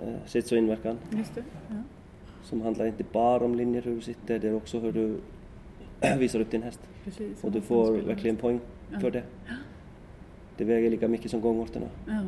eh, 0.04 0.14
sits 0.26 0.52
och 0.52 0.58
inverkan. 0.58 0.98
Just 1.18 1.36
det. 1.36 1.44
Ja. 1.68 1.76
Som 2.44 2.62
handlar 2.62 2.86
inte 2.86 3.04
bara 3.12 3.46
om 3.46 3.56
linjer 3.56 3.82
hur 3.82 3.96
du 3.96 4.02
sitter, 4.02 4.40
det 4.40 4.48
är 4.48 4.54
också 4.56 4.80
hur 4.80 4.92
du 4.92 5.16
visar 6.18 6.40
upp 6.40 6.52
din 6.52 6.64
häst. 6.64 6.80
Precis. 7.04 7.44
Och 7.44 7.52
du 7.52 7.62
får 7.62 7.92
verkligen 7.92 8.36
poäng 8.38 8.60
Ja. 8.92 9.00
för 9.00 9.12
det. 9.12 9.24
Det 10.58 10.66
väger 10.66 10.90
lika 10.90 11.08
mycket 11.08 11.32
som 11.32 11.42
gångorterna. 11.42 11.86
Ja. 12.08 12.22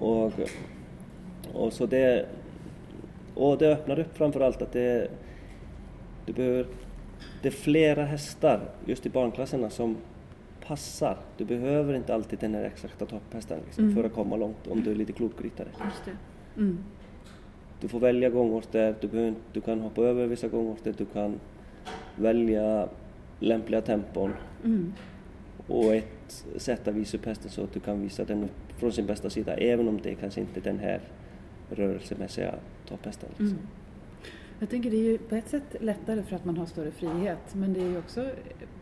Och, 0.00 0.32
och 1.52 1.72
så 1.72 1.86
det, 1.86 2.26
och 3.34 3.58
det 3.58 3.72
öppnar 3.72 3.98
upp 3.98 4.16
framför 4.16 4.40
allt 4.40 4.62
att 4.62 4.72
det, 4.72 5.08
du 6.26 6.32
behöver, 6.32 6.66
det 7.42 7.48
är 7.48 7.52
flera 7.52 8.04
hästar 8.04 8.60
just 8.84 9.06
i 9.06 9.10
barnklasserna 9.10 9.70
som 9.70 9.96
passar. 10.66 11.16
Du 11.36 11.44
behöver 11.44 11.94
inte 11.94 12.14
alltid 12.14 12.38
den 12.38 12.54
här 12.54 12.64
exakta 12.64 13.06
topphästen 13.06 13.58
liksom, 13.66 13.84
Mm. 13.84 13.96
för 13.96 14.04
att 14.04 14.12
komma 14.14 14.36
långt 14.36 14.66
om 14.66 14.82
du 14.82 14.90
är 14.90 14.94
lite 14.94 15.12
klok 15.12 15.32
ryttare. 15.44 15.68
Just 15.84 16.04
det. 16.04 16.60
Mm. 16.60 16.78
Du 17.80 17.88
får 17.88 18.00
välja 18.00 18.30
gångorter, 18.30 18.94
du, 19.00 19.08
behöver, 19.08 19.34
du 19.52 19.60
kan 19.60 19.80
hoppa 19.80 20.02
över 20.02 20.26
vissa 20.26 20.48
gångorter, 20.48 20.94
du 20.98 21.04
kan 21.04 21.40
välja 22.16 22.88
lämpliga 23.40 23.80
tempon 23.80 24.32
Mm. 24.64 24.92
och 25.68 25.94
ett 25.94 26.44
sätt 26.56 26.88
att 26.88 26.94
visa 26.94 27.16
upp 27.16 27.26
hästen 27.26 27.50
så 27.50 27.62
att 27.64 27.72
du 27.72 27.80
kan 27.80 28.02
visa 28.02 28.24
den 28.24 28.44
upp 28.44 28.50
från 28.78 28.92
sin 28.92 29.06
bästa 29.06 29.30
sida 29.30 29.54
även 29.56 29.88
om 29.88 30.00
det 30.02 30.14
kanske 30.14 30.40
inte 30.40 30.60
är 30.60 30.64
den 30.64 30.78
här 30.78 31.00
rörelsemässiga 31.70 32.54
topphästen. 32.88 33.28
Liksom. 33.28 33.46
Mm. 33.46 33.58
Jag 34.60 34.70
tänker 34.70 34.90
det 34.90 34.96
är 34.96 35.02
ju 35.04 35.18
på 35.18 35.34
ett 35.34 35.48
sätt 35.48 35.76
lättare 35.80 36.22
för 36.22 36.36
att 36.36 36.44
man 36.44 36.56
har 36.56 36.66
större 36.66 36.90
frihet 36.90 37.54
men 37.54 37.72
det 37.72 37.80
är 37.80 37.88
ju 37.88 37.98
också 37.98 38.30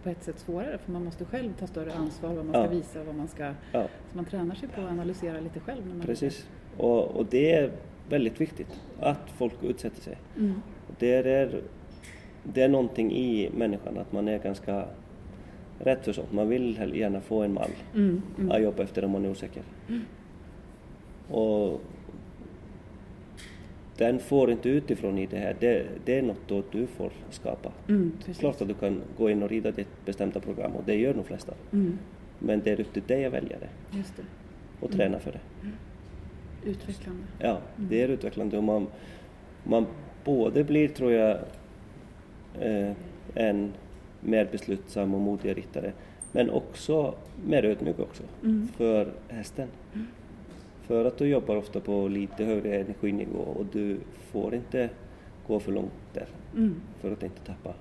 på 0.03 0.09
ett 0.09 0.23
sätt 0.25 0.39
svårare 0.39 0.79
för 0.79 0.93
man 0.93 1.05
måste 1.05 1.25
själv 1.25 1.53
ta 1.59 1.67
större 1.67 1.93
ansvar 1.95 2.35
vad 2.35 2.45
man 2.45 2.53
ska 2.55 2.63
Ja. 2.63 2.69
visa 2.69 3.05
vad 3.05 3.15
man 3.15 3.29
ska... 3.29 3.45
Ja, 3.73 3.87
Så 4.11 4.17
man 4.17 4.25
tränar 4.25 4.55
sig 4.55 4.69
på 4.69 4.81
att 4.81 4.91
analysera 4.91 5.41
lite 5.41 5.61
själv. 5.61 5.87
När 5.87 5.95
man 5.95 6.07
precis. 6.07 6.49
Och, 6.79 7.05
och 7.17 7.27
det 7.27 7.53
är 7.53 7.71
väldigt 8.09 8.41
viktigt 8.41 8.81
att 9.01 9.31
folk 9.37 9.55
utsätter 9.63 10.01
sig. 10.03 10.17
Mm. 10.37 10.55
Det 10.99 11.15
är, 11.15 11.63
det 12.43 12.63
är 12.63 12.69
någonting 12.69 13.13
i 13.13 13.51
människan 13.57 13.99
att 13.99 14.13
man 14.13 14.29
är 14.29 14.39
ganska 14.39 14.85
rädd 15.79 15.99
för 16.03 16.13
sånt. 16.13 16.33
Man 16.33 16.49
vill 16.49 16.91
gärna 16.95 17.21
få 17.21 17.43
en 17.43 17.55
mall 17.55 17.71
Mm. 17.95 18.23
att 18.35 18.39
Mm. 18.41 18.63
jobba 18.63 18.83
efter 18.83 19.05
om 19.05 19.11
man 19.11 19.25
är 19.25 19.31
osäker. 19.31 19.63
Och 21.31 21.81
den 23.99 24.19
får 24.19 24.51
inte 24.51 24.69
utifrån 24.69 25.19
i 25.19 25.27
det 25.27 25.37
här. 25.39 25.57
Det, 25.61 25.87
det 26.05 26.19
är 26.19 26.23
något 26.23 26.41
då 26.49 26.63
du 26.71 26.87
får 26.87 27.11
skapa. 27.31 27.73
Mm. 27.89 28.13
Klart 28.39 28.63
att 28.63 28.69
du 28.69 28.75
kan 28.75 29.03
gå 29.19 29.31
in 29.31 29.43
och 29.43 29.49
rida 29.51 29.71
ditt 29.71 30.05
bestämda 30.05 30.41
program 30.41 30.73
och 30.73 30.83
det 30.87 30.95
gör 30.97 31.15
de 31.15 31.25
flesta. 31.25 31.53
Mm. 31.73 31.99
Men 32.39 32.61
det 32.65 32.71
är 32.71 32.81
upp 32.81 32.93
till 32.93 33.03
dig 33.07 33.25
att 33.25 33.33
välja 33.33 33.57
det 33.59 33.97
Just 33.99 34.17
det. 34.17 34.23
och 34.81 34.95
Mm. 34.95 34.97
träna 34.99 35.19
för 35.19 35.33
det. 35.33 35.41
Utvecklande. 36.71 37.23
Ja, 37.39 37.59
det 37.77 38.03
är 38.03 38.09
utvecklande 38.09 38.57
och 38.59 38.65
man, 38.65 38.87
man 39.65 39.87
både 40.25 40.65
blir, 40.65 40.89
tror 40.89 41.13
jag, 41.13 41.39
eh, 42.61 42.93
en 43.35 43.73
mer 44.21 44.49
beslutsam 44.53 45.15
och 45.15 45.21
modig 45.21 45.57
ryttare 45.57 45.93
men 46.33 46.51
också 46.51 47.15
mer 47.47 47.65
ödmjuk 47.65 47.99
också 47.99 48.23
Mm. 48.43 48.69
för 48.77 49.13
hästen. 49.29 49.69
För 50.87 51.05
att 51.05 51.19
du 51.19 51.27
jobbar 51.27 51.57
ofta 51.57 51.81
på 51.81 52.09
lite 52.09 52.45
högre 52.45 52.81
energinivå 52.81 53.39
och 53.39 53.67
du 53.73 53.99
får 54.33 54.55
inte 54.55 54.91
gå 55.47 55.61
för 55.61 55.73
långt 55.73 55.93
där 56.13 56.27
Mm. 56.57 56.75
för 57.01 57.13
att 57.13 57.23
inte 57.23 57.41
tappa 57.41 57.75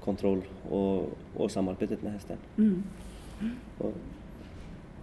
kontroll 0.00 0.42
och, 0.70 1.08
och 1.36 1.50
samarbetet 1.50 2.02
med 2.02 2.12
hästen. 2.12 2.36
Mm. 2.58 2.82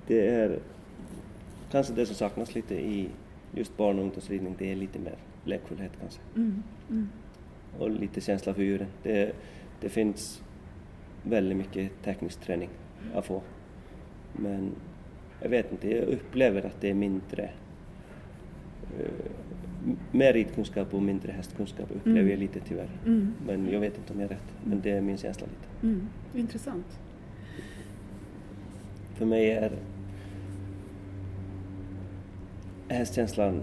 Det 0.08 0.28
är 0.28 0.60
kanske 1.72 1.94
det 1.94 2.06
som 2.06 2.16
saknas 2.16 2.56
lite 2.56 2.76
i 2.76 3.10
just 3.56 3.78
barn 3.78 3.98
och 4.00 4.04
ungdomsridning, 4.04 4.56
det 4.60 4.72
är 4.72 4.76
lite 4.76 5.00
mer 5.00 5.16
lekfullhet 5.46 5.92
kanske. 6.00 6.20
Mm. 6.36 6.64
Mm. 6.90 7.10
Och 7.80 7.90
lite 7.92 8.22
känsla 8.22 8.54
för 8.54 8.62
djuren. 8.64 8.88
Det, 9.04 9.36
det 9.82 9.90
finns 9.90 10.42
väldigt 11.24 11.58
mycket 11.58 11.92
teknisk 12.04 12.40
träning 12.42 12.70
att 13.14 13.26
få. 13.26 13.42
Men 14.34 14.72
jag 15.44 15.50
vet 15.50 15.72
inte, 15.72 15.90
jag 15.96 16.04
upplever 16.08 16.66
att 16.66 16.82
det 16.82 16.90
är 16.90 16.94
mindre 16.94 17.44
eh, 19.00 19.12
mer 20.12 20.34
ridkunskap 20.34 20.94
och 20.94 21.02
mindre 21.02 21.32
hästkunskap 21.32 21.92
upplever 21.96 22.20
Mm. 22.20 22.32
jag 22.32 22.40
lite 22.40 22.60
tyvärr. 22.60 22.90
Mm. 23.06 23.34
Men 23.48 23.70
jag 23.72 23.80
vet 23.80 23.98
inte 23.98 24.14
om 24.14 24.20
jag 24.20 24.32
är 24.32 24.34
rätt. 24.36 24.54
Men 24.66 24.82
det 24.82 24.92
är 24.92 25.02
min 25.02 25.18
känsla 25.18 25.48
lite. 25.48 25.88
Mm. 25.88 26.08
Intressant. 26.36 27.00
För 29.14 29.26
mig 29.26 29.52
är 29.52 29.72
hästkänslan 32.88 33.62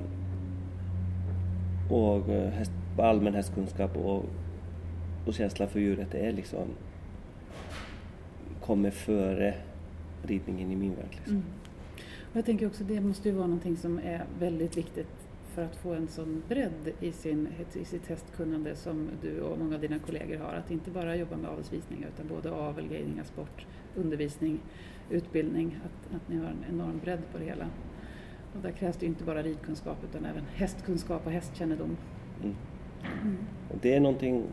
och 1.90 2.28
eh, 2.28 2.50
häst, 2.50 2.72
allmän 2.99 3.34
hästkunskap 3.34 3.96
och, 3.96 4.25
och 5.26 5.34
känsla 5.34 5.66
för 5.66 5.80
djuret, 5.80 6.14
är 6.14 6.32
liksom 6.32 6.68
kommer 8.60 8.90
före 8.90 9.54
ridningen 10.22 10.70
i 10.70 10.76
min 10.76 10.94
värld. 10.94 11.10
Liksom. 11.10 11.42
Jag 12.32 12.44
tänker 12.44 12.66
också 12.66 12.84
det 12.84 13.00
måste 13.00 13.28
ju 13.28 13.34
vara 13.34 13.46
någonting 13.46 13.76
som 13.76 13.99
är 13.99 14.25
väldigt 14.38 14.76
viktigt 14.76 15.08
för 15.54 15.62
att 15.62 15.76
få 15.76 15.94
en 15.94 16.08
sån 16.08 16.42
bredd 16.49 16.92
i, 17.00 17.12
sin, 17.12 17.49
i 17.75 17.84
sitt 17.84 18.06
hästkunnande 18.06 18.76
som 18.76 19.08
du 19.22 19.40
och 19.40 19.58
många 19.58 19.75
av 19.75 19.80
dina 19.80 19.99
kollegor 19.99 20.38
har. 20.38 20.54
Att 20.54 20.70
inte 20.70 20.90
bara 20.90 21.16
jobba 21.16 21.37
med 21.37 21.50
avelsvisningar 21.50 22.08
utan 22.08 22.28
både 22.28 22.50
avel, 22.50 22.88
guidning, 22.88 23.25
sport, 23.25 23.66
undervisning, 23.96 24.60
utbildning. 25.10 25.78
Att, 25.84 26.16
att 26.16 26.28
ni 26.28 26.37
har 26.37 26.46
en 26.46 26.64
enorm 26.70 27.00
bredd 27.04 27.20
på 27.32 27.38
det 27.38 27.44
hela. 27.44 27.66
Och 28.56 28.62
där 28.62 28.70
krävs 28.70 28.96
det 28.96 29.06
inte 29.06 29.25
bara 29.25 29.42
ridkunskap 29.42 29.96
utan 30.10 30.25
även 30.25 30.44
hästkunskap 30.54 31.26
och 31.26 31.32
hästkännedom. 31.32 31.96
Mm. 32.42 32.56
Mm. 33.22 33.37
Det 33.82 33.94
är 33.94 34.00
någonting, 34.00 34.44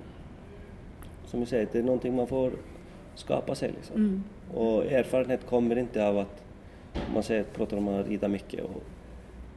som 1.25 1.39
jag 1.39 1.49
säger, 1.49 1.67
det 1.71 1.79
är 1.79 1.83
någonting 1.83 2.15
man 2.15 2.27
får 2.27 2.51
skapa 3.15 3.55
sig. 3.55 3.71
Liksom. 3.71 3.95
Mm. 3.95 4.23
Och 4.53 4.85
erfarenhet 4.85 5.45
kommer 5.45 5.77
inte 5.77 6.07
av 6.07 6.17
att 6.17 6.46
man 7.13 7.23
säger, 7.23 7.43
pratar 7.43 7.77
om 7.77 7.87
att 7.87 8.07
rida 8.07 8.27
mycket 8.27 8.63
och, 8.63 8.83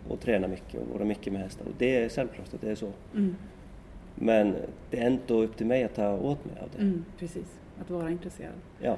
och 0.09 0.21
träna 0.21 0.49
mycket 0.49 0.81
och 0.81 0.89
vara 0.95 1.05
mycket 1.05 1.33
med 1.33 1.43
hästar. 1.43 1.65
Och 1.65 1.73
det 1.79 1.97
är 1.97 2.09
självklart 2.09 2.55
att 2.55 2.61
det 2.61 2.71
är 2.71 2.75
så. 2.75 2.93
Mm. 3.15 3.37
Men 4.15 4.57
det 4.91 5.01
är 5.01 5.07
ändå 5.07 5.43
upp 5.43 5.57
till 5.57 5.67
mig 5.67 5.85
att 5.85 5.95
ta 5.95 6.13
åt 6.19 6.45
mig 6.45 6.55
av 6.63 6.69
det. 6.77 6.83
Mm. 6.83 7.05
Precis, 7.19 7.59
att 7.81 7.91
vara 7.91 8.11
intresserad. 8.11 8.55
Ja. 8.81 8.97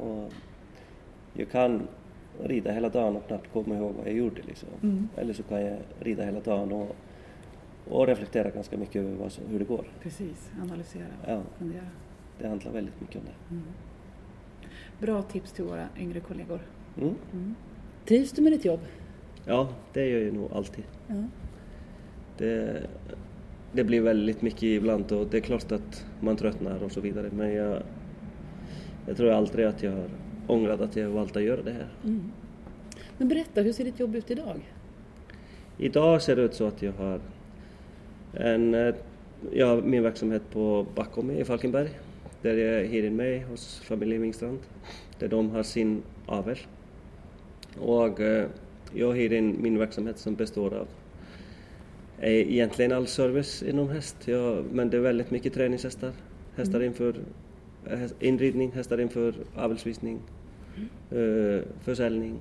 Och 0.00 0.32
jag 1.34 1.50
kan 1.50 1.88
rida 2.42 2.72
hela 2.72 2.88
dagen 2.88 3.16
och 3.16 3.26
knappt 3.26 3.52
komma 3.52 3.76
ihåg 3.76 3.94
vad 3.94 4.06
jag 4.06 4.14
gjorde. 4.14 4.42
Liksom. 4.42 4.68
Mm. 4.82 5.08
Eller 5.16 5.32
så 5.32 5.42
kan 5.42 5.60
jag 5.62 5.78
rida 6.00 6.24
hela 6.24 6.40
dagen 6.40 6.72
och, 6.72 6.96
och 7.88 8.06
reflektera 8.06 8.50
ganska 8.50 8.76
mycket 8.76 8.96
över 8.96 9.16
vad 9.16 9.32
hur 9.48 9.58
det 9.58 9.64
går. 9.64 9.84
Precis, 10.02 10.50
analysera 10.62 11.06
och 11.24 11.30
Ja. 11.30 11.40
fundera. 11.58 11.86
Det 12.38 12.48
handlar 12.48 12.72
väldigt 12.72 13.00
mycket 13.00 13.16
om 13.16 13.22
det. 13.24 13.54
Mm. 13.54 13.64
Bra 14.98 15.22
tips 15.22 15.52
till 15.52 15.64
våra 15.64 15.86
yngre 15.98 16.20
kollegor. 16.20 16.60
Mm. 16.98 17.14
Mm. 17.32 17.54
Trivs 18.04 18.32
du 18.32 18.42
med 18.42 18.52
ditt 18.52 18.64
jobb? 18.64 18.80
Ja, 19.44 19.68
det 19.92 20.06
gör 20.06 20.20
jag 20.20 20.34
nog 20.34 20.52
alltid. 20.52 20.84
Ja. 21.06 21.24
Det, 22.38 22.82
det 23.72 23.84
blir 23.84 24.00
väldigt 24.00 24.42
mycket 24.42 24.62
ibland 24.62 25.12
och 25.12 25.26
det 25.26 25.36
är 25.36 25.40
klart 25.40 25.72
att 25.72 26.06
man 26.20 26.36
tröttnar 26.36 26.82
och 26.82 26.92
så 26.92 27.00
vidare 27.00 27.30
men 27.32 27.54
jag, 27.54 27.82
jag 29.06 29.16
tror 29.16 29.30
aldrig 29.30 29.66
att 29.66 29.82
jag 29.82 29.92
har 29.92 30.08
ångrat 30.46 30.80
att 30.80 30.96
jag 30.96 31.08
valt 31.08 31.36
att 31.36 31.42
göra 31.42 31.62
det 31.62 31.72
här. 31.72 31.88
Mm. 32.04 32.32
Men 33.18 33.28
berätta, 33.28 33.62
hur 33.62 33.72
ser 33.72 33.84
ditt 33.84 34.00
jobb 34.00 34.16
ut 34.16 34.30
idag? 34.30 34.72
Idag 35.78 36.22
ser 36.22 36.36
det 36.36 36.42
ut 36.42 36.54
så 36.54 36.66
att 36.66 36.82
jag 36.82 36.92
har 36.92 37.20
en 38.34 38.74
eh, 38.74 38.94
jag 39.52 39.66
har 39.66 39.82
min 39.82 40.02
verksamhet 40.02 40.42
på 40.52 40.86
Backholme 40.94 41.32
i 41.32 41.44
Falkenberg 41.44 41.90
där 42.42 42.56
jag 42.56 42.84
hyr 42.84 43.04
in 43.04 43.16
mig 43.16 43.38
hos 43.38 43.80
familjen 43.80 44.22
Wingstrand 44.22 44.58
där 45.18 45.28
de 45.28 45.50
har 45.50 45.62
sin 45.62 46.02
avel. 46.26 46.58
Och 47.78 48.20
eh, 48.20 48.48
jag 48.94 49.12
hyr 49.12 49.32
in 49.32 49.56
min 49.62 49.78
verksamhet 49.78 50.18
som 50.18 50.34
består 50.34 50.74
av 50.74 50.88
eh, 52.18 52.32
egentligen 52.32 52.92
all 52.92 53.06
service 53.06 53.62
inom 53.62 53.88
häst, 53.88 54.16
ja, 54.24 54.62
men 54.72 54.90
det 54.90 54.96
är 54.96 55.00
väldigt 55.00 55.30
mycket 55.30 55.54
träningshästar. 55.54 56.12
Hästar 56.56 56.80
mm. 56.80 56.86
inför 56.88 57.14
eh, 57.86 58.10
inridning, 58.20 58.72
hästar 58.72 59.00
inför 59.00 59.34
avelsvisning, 59.54 60.18
mm. 61.10 61.64
försäljning 61.80 62.38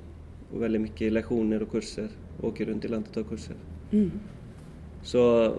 och 0.53 0.61
väldigt 0.61 0.81
mycket 0.81 1.13
lektioner 1.13 1.61
och 1.63 1.71
kurser. 1.71 2.07
Åker 2.41 2.65
runt 2.65 2.85
i 2.85 2.87
landet 2.87 3.17
och 3.17 3.29
kurser. 3.29 3.55
Mm. 3.91 4.11
Så 5.03 5.53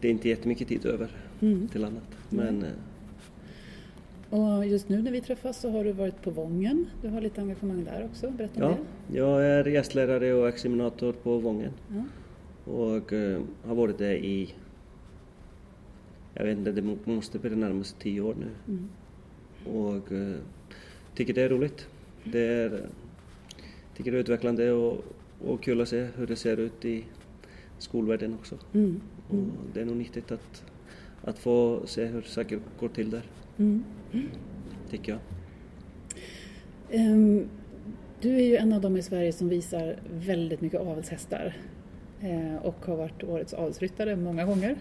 det 0.00 0.08
är 0.08 0.12
inte 0.12 0.28
jättemycket 0.28 0.68
tid 0.68 0.86
över 0.86 1.08
mm. 1.40 1.68
till 1.68 1.84
annat. 1.84 2.18
Men, 2.30 2.64
och 4.30 4.66
just 4.66 4.88
nu 4.88 5.02
när 5.02 5.10
vi 5.10 5.20
träffas 5.20 5.60
så 5.60 5.70
har 5.70 5.84
du 5.84 5.92
varit 5.92 6.22
på 6.22 6.30
Vången. 6.30 6.86
Du 7.02 7.08
har 7.08 7.20
lite 7.20 7.40
engagemang 7.40 7.84
där 7.84 8.08
också. 8.10 8.30
Berätta 8.30 8.66
om 8.66 8.70
ja, 8.70 8.78
det. 9.08 9.18
Jag 9.18 9.46
är 9.46 9.64
gästlärare 9.64 10.34
och 10.34 10.48
examinator 10.48 11.12
på 11.12 11.38
Vången. 11.38 11.72
Ja. 11.88 12.04
Och 12.72 13.12
uh, 13.12 13.40
har 13.64 13.74
varit 13.74 13.98
där 13.98 14.14
i, 14.14 14.54
jag 16.34 16.44
vet 16.44 16.58
inte, 16.58 16.72
det 16.72 16.96
måste 17.04 17.38
bli 17.38 17.50
de 17.50 17.56
närmaste 17.56 18.00
tio 18.00 18.20
år 18.20 18.36
nu. 18.38 18.74
Mm. 18.74 18.88
Och 19.76 20.12
uh, 20.12 20.36
tycker 21.14 21.34
det 21.34 21.42
är 21.42 21.48
roligt. 21.48 21.88
Det 22.24 22.46
är, 22.46 22.86
tycker 23.96 24.12
det 24.12 24.16
är 24.16 24.20
utvecklande 24.20 24.72
och, 24.72 25.04
och 25.44 25.62
kul 25.62 25.80
att 25.80 25.88
se 25.88 26.08
hur 26.16 26.26
det 26.26 26.36
ser 26.36 26.56
ut 26.56 26.84
i 26.84 27.04
skolvärlden 27.78 28.34
också. 28.34 28.58
Mm. 28.72 29.00
Mm. 29.30 29.50
Och 29.50 29.74
det 29.74 29.80
är 29.80 29.84
nog 29.84 29.96
nyttigt 29.96 30.32
att, 30.32 30.64
att 31.22 31.38
få 31.38 31.82
se 31.86 32.04
hur 32.04 32.22
saker 32.22 32.60
går 32.80 32.88
till 32.88 33.10
där. 33.10 33.22
Mm. 33.58 33.84
Tycker 34.90 35.12
jag. 35.12 35.20
Um, 37.00 37.48
du 38.20 38.36
är 38.36 38.44
ju 38.44 38.56
en 38.56 38.72
av 38.72 38.80
de 38.80 38.96
i 38.96 39.02
Sverige 39.02 39.32
som 39.32 39.48
visar 39.48 39.96
väldigt 40.10 40.60
mycket 40.60 40.80
avelshästar 40.80 41.56
uh, 42.24 42.56
och 42.56 42.86
har 42.86 42.96
varit 42.96 43.24
årets 43.24 43.54
avelsryttare 43.54 44.16
många 44.16 44.44
gånger. 44.44 44.76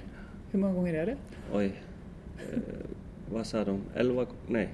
Hur 0.52 0.60
många 0.60 0.74
gånger 0.74 0.94
är 0.94 1.06
det? 1.06 1.16
Oj, 1.54 1.66
uh, 1.66 2.60
vad 3.32 3.46
sa 3.46 3.64
de? 3.64 3.82
Elva? 3.96 4.26
Nej. 4.48 4.70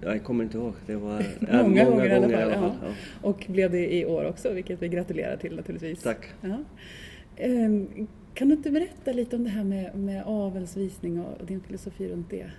Jag 0.00 0.24
kommer 0.24 0.44
inte 0.44 0.58
ihåg. 0.58 0.74
Det 0.86 0.96
var 0.96 1.26
många, 1.40 1.62
många 1.62 1.84
gånger, 1.84 2.20
gånger, 2.20 2.40
i 2.40 2.42
alla 2.42 2.54
fall. 2.54 2.72
Ja. 2.82 2.88
Ja. 2.88 2.94
Och 3.28 3.46
blev 3.48 3.70
det 3.70 3.94
i 3.94 4.06
år 4.06 4.24
också, 4.24 4.52
vilket 4.52 4.82
vi 4.82 4.88
gratulerar 4.88 5.36
till 5.36 5.56
naturligtvis. 5.56 6.02
Tack. 6.02 6.26
Ja. 6.40 6.58
Um, 7.44 8.08
kan 8.34 8.48
du 8.48 8.54
inte 8.54 8.70
berätta 8.70 9.12
lite 9.12 9.36
om 9.36 9.44
det 9.44 9.50
här 9.50 9.64
med, 9.64 9.94
med 9.98 10.24
avelsvisning 10.26 11.20
och 11.20 11.46
din 11.46 11.60
filosofi 11.60 12.08
runt 12.08 12.30
det? 12.30 12.50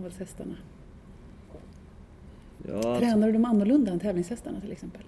Avelshästarna. 0.00 0.56
Ja, 2.68 2.74
alltså- 2.74 3.00
Tränar 3.00 3.26
du 3.26 3.32
dem 3.32 3.44
annorlunda 3.44 3.92
än 3.92 4.00
tävlingshästarna 4.00 4.60
till 4.60 4.72
exempel? 4.72 5.02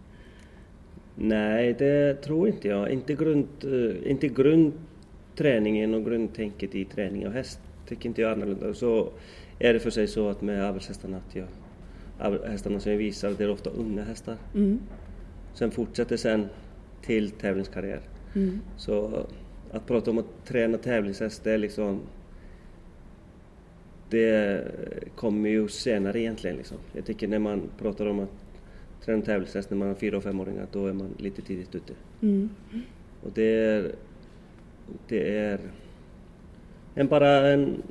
Nej, 1.15 1.75
det 1.79 2.15
tror 2.15 2.49
inte 2.49 2.69
jag. 2.69 2.91
Inte, 2.91 3.15
grund, 3.15 3.49
eh, 3.65 4.11
inte 4.11 4.29
grundträningen 4.29 5.95
och 5.95 6.05
grundtänket 6.05 6.75
i 6.75 6.85
träning 6.85 7.27
av 7.27 7.33
häst 7.33 7.61
tycker 7.89 8.09
inte 8.09 8.21
jag 8.21 8.33
annorlunda. 8.33 8.75
Så 8.75 9.09
är 9.59 9.73
det 9.73 9.81
för 9.81 9.91
sig 9.91 10.07
så 10.07 10.29
att 10.29 10.43
med 10.43 10.65
avelshästarna 10.65 11.17
att 11.17 11.37
jag, 11.37 11.47
hästarna 12.49 12.81
som 12.81 12.93
jag 12.93 12.99
visar, 12.99 13.35
det 13.39 13.45
är 13.45 13.51
ofta 13.51 13.71
unga 13.71 14.05
hästar. 14.05 14.37
Mm. 14.55 14.79
Sen 15.55 15.71
fortsätter 15.71 16.17
sen 16.17 16.47
till 17.03 17.31
tävlingskarriär. 17.31 18.01
Mm. 18.35 18.61
Så 18.77 19.27
att 19.71 19.87
prata 19.87 20.11
om 20.11 20.19
att 20.19 20.47
träna 20.47 20.79
tävlingshäst, 20.79 21.45
det 21.45 21.53
är 21.53 21.59
liksom... 21.59 22.01
Det 24.11 24.65
kommer 25.15 25.49
ju 25.49 25.69
senare 25.69 26.21
egentligen 26.21 26.57
liksom. 26.57 26.77
Jag 26.93 27.05
tycker 27.05 27.29
när 27.29 27.39
man 27.39 27.63
pratar 27.79 28.07
om 28.07 28.21
att 28.21 28.31
träna 29.05 29.23
tävlingshäst 29.23 29.71
när 29.71 29.79
man 29.79 29.89
är 29.89 29.95
fyra 29.95 30.17
och 30.17 30.23
femåringar, 30.23 30.67
då 30.73 30.87
är 30.87 30.93
man 30.93 31.15
lite 31.19 31.43
tidigt 31.43 31.75
ute. 31.75 31.93
Mm. 32.23 32.51
Och 33.23 33.31
det 33.35 33.55
är... 33.55 33.93
Det 35.09 35.39
är 35.39 35.61
en 36.95 37.09
bara 37.09 37.49
en, 37.49 37.83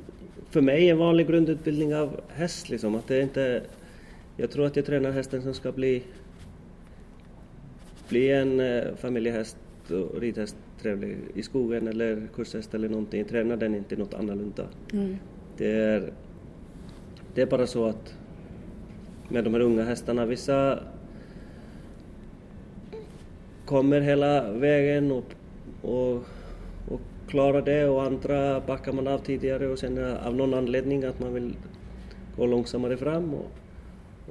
för 0.50 0.60
mig 0.60 0.90
en 0.90 0.98
vanlig 0.98 1.26
grundutbildning 1.26 1.94
av 1.94 2.20
häst 2.28 2.68
liksom. 2.68 2.94
Att 2.94 3.08
det 3.08 3.20
inte... 3.20 3.62
Jag 4.36 4.50
tror 4.50 4.66
att 4.66 4.76
jag 4.76 4.86
tränar 4.86 5.10
hästen 5.10 5.42
som 5.42 5.54
ska 5.54 5.72
bli 5.72 6.02
bli 8.08 8.30
en 8.30 8.60
eh, 8.60 8.94
familjehäst 8.96 9.56
och 9.90 10.20
ridhäst 10.20 10.56
trevlig 10.82 11.18
i 11.34 11.42
skogen 11.42 11.88
eller 11.88 12.28
kurshäst 12.34 12.74
eller 12.74 12.88
någonting. 12.88 13.24
Tränar 13.24 13.56
den 13.56 13.74
inte 13.74 13.96
något 13.96 14.14
annorlunda. 14.14 14.66
Mm. 14.92 15.16
Det, 15.56 15.70
är, 15.70 16.12
det 17.34 17.42
är 17.42 17.46
bara 17.46 17.66
så 17.66 17.84
att 17.84 18.14
med 19.28 19.44
de 19.44 19.54
här 19.54 19.60
unga 19.60 19.84
hästarna, 19.84 20.26
vissa 20.26 20.78
kommer 23.64 24.00
hela 24.00 24.52
vägen 24.52 25.12
och, 25.12 25.34
och, 25.82 26.14
och 26.88 27.00
klarar 27.28 27.62
det 27.62 27.88
och 27.88 28.02
andra 28.02 28.60
backar 28.60 28.92
man 28.92 29.06
av 29.06 29.18
tidigare 29.18 29.68
och 29.68 29.78
sen 29.78 30.16
av 30.16 30.36
någon 30.36 30.54
anledning 30.54 31.04
att 31.04 31.20
man 31.20 31.34
vill 31.34 31.56
gå 32.36 32.46
långsammare 32.46 32.96
fram 32.96 33.34
och, 33.34 33.50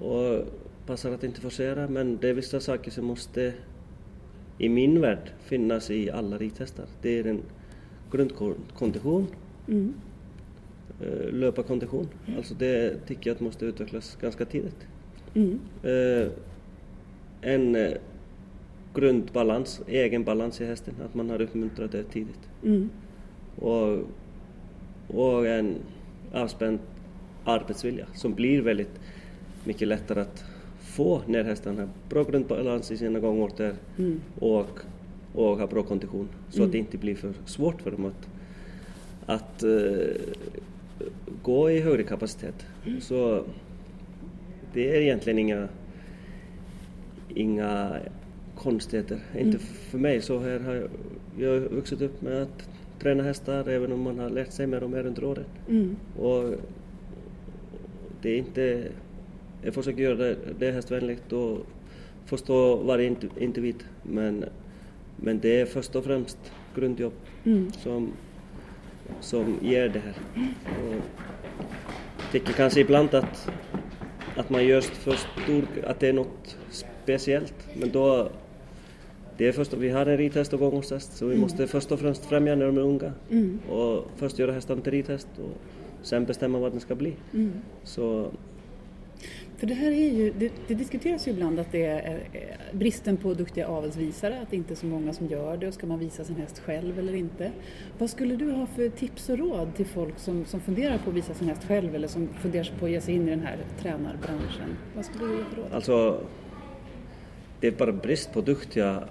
och 0.07 0.45
passar 0.85 1.11
att 1.11 1.23
inte 1.23 1.41
forcera 1.41 1.87
men 1.87 2.17
det 2.21 2.29
är 2.29 2.33
vissa 2.33 2.59
saker 2.59 2.91
som 2.91 3.05
måste 3.05 3.53
i 4.57 4.69
min 4.69 5.01
värld 5.01 5.31
finnas 5.39 5.91
i 5.91 6.09
alla 6.09 6.37
ridhästar. 6.37 6.85
Det 7.01 7.19
är 7.19 7.27
en 7.27 7.41
grundkondition, 8.11 9.27
mm. 9.67 9.93
Eh, 11.01 11.33
löparkondition. 11.33 12.07
Alltså 12.37 12.53
det 12.53 13.05
tycker 13.07 13.29
jag 13.29 13.35
att 13.35 13.41
måste 13.41 13.65
utvecklas 13.65 14.17
ganska 14.21 14.45
tidigt. 14.45 14.87
Mm. 15.33 15.59
Eh, 15.83 16.27
en 17.41 17.75
eh, 17.75 17.91
grundbalans, 18.93 19.81
egen 19.87 20.23
balans 20.23 20.61
i 20.61 20.65
hästen, 20.65 20.93
att 21.05 21.13
man 21.13 21.29
har 21.29 21.41
uppmuntrat 21.41 21.91
det 21.91 22.03
tidigt. 22.03 22.49
Mm. 22.63 22.89
Och, 23.55 23.99
och 25.07 25.47
en 25.47 25.75
avspänd 26.33 26.79
arbetsvilja 27.43 28.05
som 28.13 28.33
blir 28.33 28.61
väldigt 28.61 28.99
mycket 29.63 29.87
lättare 29.87 30.21
att 30.21 30.45
få 30.95 31.21
ner 31.27 31.43
hästarna, 31.43 31.89
bra 32.09 32.23
grundbalans 32.23 32.91
i 32.91 32.97
sina 32.97 33.19
gångorter 33.19 33.73
mm. 33.97 34.21
och, 34.39 34.79
och 35.33 35.57
ha 35.57 35.67
bra 35.67 35.83
kondition 35.83 36.27
så 36.49 36.57
mm. 36.57 36.65
att 36.65 36.71
det 36.71 36.77
inte 36.77 36.97
blir 36.97 37.15
för 37.15 37.33
svårt 37.45 37.81
för 37.81 37.91
dem 37.91 38.05
att, 38.05 38.29
att 39.25 39.63
uh, 39.63 40.15
gå 41.43 41.71
i 41.71 41.79
högre 41.79 42.03
kapacitet. 42.03 42.65
Mm. 42.85 43.01
Så 43.01 43.43
det 44.73 44.95
är 44.95 45.01
egentligen 45.01 45.39
inga, 45.39 45.67
inga 47.35 47.97
konstigheter, 48.55 49.19
inte 49.33 49.57
mm. 49.57 49.59
för 49.59 49.97
mig. 49.97 50.21
Så 50.21 50.39
här 50.39 50.59
har 50.59 50.73
jag, 50.73 50.89
jag 51.39 51.49
har 51.49 51.59
vuxit 51.59 52.01
upp 52.01 52.21
med 52.21 52.41
att 52.41 52.69
träna 52.99 53.23
hästar 53.23 53.69
även 53.69 53.91
om 53.91 54.01
man 54.01 54.19
har 54.19 54.29
lärt 54.29 54.51
sig 54.51 54.67
mer 54.67 54.83
och 54.83 54.89
mer 54.89 55.05
under 55.05 55.23
åren. 55.23 55.45
Mm. 55.69 55.95
Och 56.17 56.55
det 58.21 58.29
är 58.29 58.37
inte 58.37 58.87
jag 59.61 59.73
försöker 59.73 60.03
göra 60.03 60.15
det, 60.15 60.37
det 60.59 60.71
hästvänligt 60.71 61.33
och 61.33 61.65
förstå 62.25 62.75
varje 62.75 63.15
individ. 63.37 63.83
Men, 64.03 64.45
men 65.15 65.39
det 65.39 65.61
är 65.61 65.65
först 65.65 65.95
och 65.95 66.03
främst 66.03 66.37
grundjobb 66.75 67.13
mm. 67.45 67.71
som, 67.71 68.11
som 69.19 69.59
ger 69.61 69.89
det 69.89 69.99
här. 69.99 70.15
Och 70.87 70.95
jag 72.21 72.31
tycker 72.31 72.53
kanske 72.53 72.79
ibland 72.79 73.13
att, 73.13 73.49
att 74.35 74.49
man 74.49 74.65
gör 74.65 74.81
för 74.81 75.15
stor, 75.15 75.63
att 75.83 75.99
det 75.99 76.07
är 76.07 76.13
något 76.13 76.57
speciellt. 76.69 77.67
Men 77.79 77.91
då, 77.91 78.29
det 79.37 79.47
är 79.47 79.51
först 79.51 79.73
vi 79.73 79.89
har 79.89 80.05
en 80.05 80.17
ridhäst 80.17 80.53
och 80.53 80.59
gånghäst 80.59 81.17
så 81.17 81.25
vi 81.25 81.31
mm. 81.31 81.41
måste 81.41 81.67
först 81.67 81.91
och 81.91 81.99
främst 81.99 82.25
främja 82.25 82.55
när 82.55 82.65
de 82.65 82.77
är 82.77 82.81
unga. 82.81 83.13
Mm. 83.29 83.59
Och 83.69 84.05
först 84.15 84.39
göra 84.39 84.51
hästarna 84.51 84.81
till 84.81 84.91
ridhäst 84.91 85.27
och 85.37 85.57
sen 86.01 86.25
bestämma 86.25 86.59
vad 86.59 86.71
den 86.71 86.79
ska 86.79 86.95
bli. 86.95 87.13
Mm. 87.33 87.51
Så 87.83 88.31
för 89.57 89.67
det 89.67 89.73
här 89.73 89.91
är 89.91 90.13
ju, 90.13 90.33
det, 90.37 90.51
det, 90.67 90.73
diskuteras 90.73 91.27
ju 91.27 91.31
ibland 91.31 91.59
att 91.59 91.71
det 91.71 91.85
är 91.85 92.19
bristen 92.71 93.17
på 93.17 93.33
duktiga 93.33 93.67
avelsvisare, 93.67 94.41
att 94.41 94.49
det 94.49 94.55
inte 94.55 94.73
är 94.73 94.75
så 94.75 94.85
många 94.85 95.13
som 95.13 95.27
gör 95.27 95.57
det 95.57 95.67
och 95.67 95.73
ska 95.73 95.87
man 95.87 95.99
visa 95.99 96.23
sin 96.23 96.35
häst 96.35 96.59
själv 96.59 96.99
eller 96.99 97.15
inte. 97.15 97.51
Vad 97.97 98.09
skulle 98.09 98.35
du 98.35 98.51
ha 98.51 98.65
för 98.65 98.89
tips 98.89 99.29
och 99.29 99.37
råd 99.37 99.75
till 99.75 99.85
folk 99.85 100.19
som, 100.19 100.45
som 100.45 100.59
funderar 100.59 100.97
på 100.97 101.09
att 101.09 101.15
visa 101.15 101.33
sin 101.33 101.47
häst 101.47 101.63
själv 101.67 101.95
eller 101.95 102.07
som 102.07 102.27
funderar 102.41 102.71
på 102.79 102.85
att 102.85 102.91
ge 102.91 103.01
sig 103.01 103.15
in 103.15 103.27
i 103.27 103.29
den 103.29 103.39
här 103.39 103.57
tränarbranschen? 103.81 104.77
Vad 104.95 105.05
skulle 105.05 105.25
du 105.25 105.37
ge 105.37 105.43
för 105.43 105.55
råd? 105.61 105.73
Alltså, 105.73 106.21
det 107.59 107.67
är 107.67 107.71
bara 107.71 107.91
brist 107.91 108.33
på 108.33 108.41
duktiga 108.41 109.03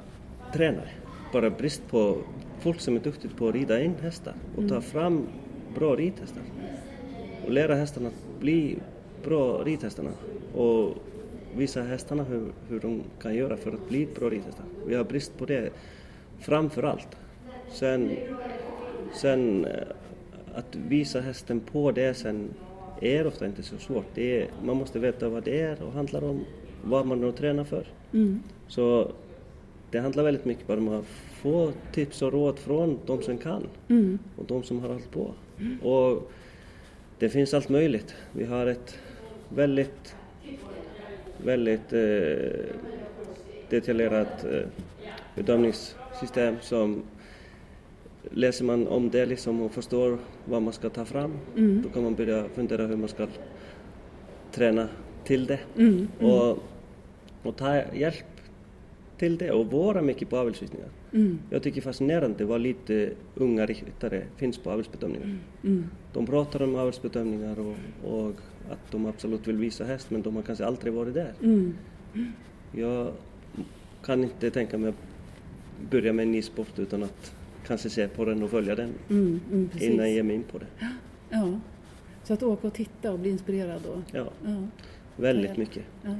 tränare. 0.52 0.90
Bara 1.32 1.50
brist 1.50 1.82
på 1.90 2.18
folk 2.60 2.80
som 2.80 2.96
är 2.96 3.00
duktiga 3.00 3.30
på 3.36 3.48
att 3.48 3.54
rida 3.54 3.82
in 3.82 3.94
hästar 4.02 4.34
och 4.56 4.68
ta 4.68 4.74
mm. 4.74 4.82
fram 4.82 5.26
bra 5.74 5.96
ridhästar. 5.96 6.42
Och 7.44 7.52
lära 7.52 7.74
hästarna 7.74 8.08
att 8.08 8.40
bli 8.40 8.78
bra 9.24 9.62
ridhästarna 9.64 10.10
och 10.54 10.94
visa 11.56 11.82
hästarna 11.82 12.24
hur, 12.24 12.52
hur 12.68 12.80
de 12.80 13.02
kan 13.22 13.34
göra 13.34 13.56
för 13.56 13.72
att 13.72 13.88
bli 13.88 14.08
bra 14.18 14.28
ridhästar. 14.28 14.64
Vi 14.86 14.94
har 14.94 15.04
brist 15.04 15.38
på 15.38 15.44
det 15.46 15.70
framför 16.40 16.82
allt. 16.82 17.08
Sen 17.72 18.10
sen 19.14 19.64
eh, 19.64 19.82
att 20.54 20.76
visa 20.88 21.20
hästen 21.20 21.60
på 21.60 21.92
det 21.92 22.14
sen 22.14 22.48
är 23.00 23.26
ofta 23.26 23.46
inte 23.46 23.62
så 23.62 23.78
svårt. 23.78 24.06
Det 24.14 24.40
är, 24.40 24.48
man 24.64 24.76
måste 24.76 24.98
veta 24.98 25.28
vad 25.28 25.44
det 25.44 25.60
är 25.60 25.82
och 25.82 25.92
handlar 25.92 26.24
om, 26.24 26.44
vad 26.84 27.06
man 27.06 27.32
tränar 27.32 27.64
för. 27.64 27.86
Mm. 28.12 28.40
Så 28.68 29.12
det 29.90 29.98
handlar 29.98 30.24
väldigt 30.24 30.44
mycket 30.44 30.66
bara 30.66 30.78
om 30.78 30.88
att 30.88 31.04
få 31.42 31.72
tips 31.92 32.22
och 32.22 32.32
råd 32.32 32.58
från 32.58 32.98
de 33.06 33.22
som 33.22 33.38
kan 33.38 33.62
Mm. 33.88 34.18
och 34.36 34.44
de 34.44 34.62
som 34.62 34.80
har 34.80 34.88
hållit 34.88 35.10
på. 35.10 35.34
Och 35.82 36.30
det 37.18 37.28
finns 37.28 37.54
allt 37.54 37.68
möjligt. 37.68 38.14
Vi 38.32 38.44
har 38.44 38.66
ett 38.66 38.98
väldigt, 39.48 40.16
väldigt 41.44 41.92
eh, 41.92 42.64
detaljerat 43.70 44.44
eh, 44.44 44.66
bedömningssystem 45.34 46.56
som 46.60 47.02
läser 48.30 48.64
man 48.64 48.88
om 48.88 49.10
det 49.10 49.26
liksom 49.26 49.62
och 49.62 49.72
förstår 49.72 50.18
vad 50.44 50.62
man 50.62 50.72
ska 50.72 50.88
ta 50.90 51.04
fram, 51.04 51.32
Mm. 51.56 51.82
då 51.82 51.88
kan 51.88 52.02
man 52.02 52.14
börja 52.14 52.44
fundera 52.48 52.86
hur 52.86 52.96
man 52.96 53.08
ska 53.08 53.26
träna 54.52 54.88
till 55.24 55.46
det. 55.46 55.60
Mm. 55.76 56.08
Och, 56.20 56.58
och 57.42 57.56
ta 57.56 57.82
hjälp 57.94 58.24
till 59.18 59.38
det 59.38 59.50
och 59.50 59.66
vara 59.66 60.02
mycket 60.02 60.30
på 60.30 60.36
avelsvisningar. 60.38 60.88
Mm. 61.12 61.38
Jag 61.50 61.62
tycker 61.62 61.80
fascinerande 61.80 62.44
vad 62.44 62.60
lite 62.60 63.10
unga 63.34 63.66
ryttare 63.66 64.22
finns 64.36 64.58
på 64.58 64.70
avelsbedömningar. 64.70 65.38
Mm. 65.64 65.84
De 66.12 66.26
pratar 66.26 66.62
om 66.62 66.76
avelsbedömningar 66.76 67.56
och, 67.58 67.76
och 68.14 68.32
att 68.70 68.90
de 68.92 69.06
absolut 69.06 69.48
vill 69.48 69.56
visa 69.56 69.84
häst 69.84 70.10
men 70.10 70.22
de 70.22 70.36
har 70.36 70.42
kanske 70.42 70.64
aldrig 70.66 70.92
varit 70.92 71.14
där. 71.14 71.32
Mm. 71.42 71.74
Jag 72.72 73.12
kan 74.04 74.22
inte 74.24 74.50
tänka 74.50 74.78
mig 74.78 74.88
att 74.88 74.96
börja 75.90 76.12
med 76.12 76.22
en 76.22 76.32
ny 76.32 76.42
sport 76.42 76.78
utan 76.78 77.02
att 77.02 77.34
kanske 77.66 77.90
se 77.90 78.08
på 78.08 78.24
den 78.24 78.42
och 78.42 78.50
följa 78.50 78.74
den 78.74 78.90
Mm. 79.10 79.40
Mm. 79.52 79.70
Innan 79.80 80.06
jag 80.06 80.14
ger 80.14 80.22
mig 80.22 80.36
in 80.36 80.42
på 80.42 80.58
det. 80.58 80.66
Ja. 81.30 81.60
Så 82.24 82.32
att 82.34 82.42
åka 82.42 82.66
och 82.66 82.74
titta 82.74 83.12
och 83.12 83.18
bli 83.18 83.30
inspirerad 83.30 83.86
och... 83.86 83.98
Ja, 84.12 84.30
Ja. 84.44 84.66
väldigt 85.16 85.56
mycket. 85.56 85.84
Ja. 86.02 86.14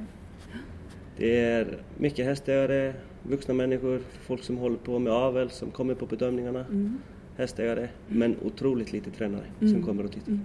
Det 1.16 1.40
är 1.40 1.78
mycket 1.98 2.26
hästägare, 2.26 2.94
vuxna 3.22 3.54
människor, 3.54 4.00
folk 4.20 4.42
som 4.42 4.56
håller 4.56 4.76
på 4.76 4.98
med 4.98 5.12
avel 5.12 5.50
som 5.50 5.70
kommer 5.70 5.94
på 5.94 6.06
bedömningarna. 6.06 6.60
Mm. 6.60 6.98
Hästägare, 7.36 7.88
men 8.08 8.36
otroligt 8.44 8.92
lite 8.92 9.10
tränare 9.10 9.44
som 9.58 9.68
Mm. 9.68 9.82
kommer 9.82 10.04
och 10.04 10.12
tittar. 10.12 10.38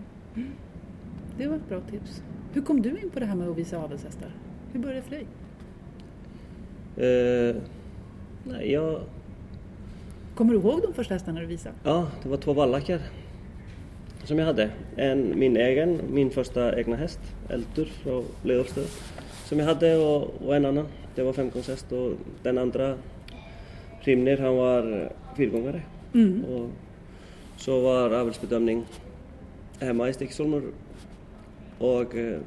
Det 1.40 1.48
var 1.48 1.56
ett 1.56 1.70
bra 1.70 1.82
tips. 1.82 2.24
Hur 2.54 2.62
kom 2.62 2.82
du 2.82 2.90
in 2.90 3.10
på 3.10 3.20
det 3.20 3.26
här 3.26 3.36
med 3.36 3.50
att 3.50 3.58
visa 3.58 3.78
avelshästar? 3.78 4.32
Hur 4.74 4.80
började 4.80 5.02
det 5.02 5.04
för 5.04 5.16
dig? 5.16 5.26
Eh, 7.50 7.56
nej, 8.44 8.72
jag, 8.72 9.02
Kommer 10.36 10.54
du 10.54 10.60
ihåg 10.60 10.82
de 10.82 10.94
första 10.94 11.14
hästarna 11.14 11.40
du 11.40 11.46
visade? 11.46 11.76
ja, 11.84 12.08
det 12.24 12.30
var 12.30 12.38
två 12.38 12.54
vallackar 12.54 13.02
som 14.24 14.40
jag 14.40 14.46
hade. 14.46 14.70
En, 14.96 15.40
min 15.40 15.58
egen, 15.58 16.02
min 16.10 16.30
första 16.32 16.80
egna 16.80 16.96
häst, 16.96 17.20
Eltur 17.50 17.86
från 17.86 18.26
Leolstö, 18.44 18.82
som 19.46 19.60
jag 19.60 19.66
hade 19.66 19.98
och, 19.98 20.42
och 20.46 20.56
en 20.56 20.66
annan. 20.66 20.88
Det 21.16 21.24
var 21.24 21.34
femgångshäst 21.34 21.92
och 21.92 22.12
den 22.44 22.58
andra, 22.58 22.98
Rimnir, 24.00 24.38
han 24.38 24.56
var 24.56 25.12
fyrgångare. 25.38 25.82
Mm. 26.14 26.44
Och 26.44 26.70
så 27.58 27.82
var 27.82 28.12
avelsbedömning 28.12 28.86
hemma 29.80 30.10
i 30.10 30.14
Sticksholmer 30.14 30.62
och 31.80 32.16
eh, 32.16 32.40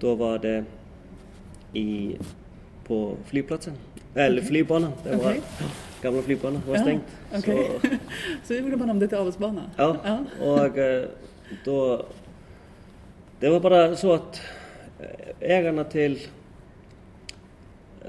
då 0.00 0.14
var 0.14 0.38
det 0.38 0.64
i, 1.72 2.16
på 2.86 3.16
flygplatsen, 3.26 3.74
eller 4.14 4.36
Okej. 4.38 4.48
flygbanan. 4.48 4.92
Det 5.04 5.10
var, 5.16 5.18
Okej. 5.30 5.40
Gamla 6.02 6.22
flygbanan 6.22 6.62
var 6.68 6.76
Ja, 6.76 6.82
stängt. 6.82 7.02
okej. 7.34 7.70
Så, 7.82 7.88
Så 8.44 8.54
gjorde 8.54 8.76
man 8.76 8.90
om 8.90 8.98
det 8.98 9.08
till 9.08 9.18
avelsbana? 9.18 9.62
ja, 9.76 9.96
Ja. 10.04 10.18
och 10.46 10.78
eh, 10.78 11.04
då... 11.64 12.06
Det 13.40 13.48
var 13.50 13.60
bara 13.60 13.96
så 13.96 14.12
att 14.12 14.40
eh, 15.00 15.06
ägarna 15.50 15.84
till 15.84 16.18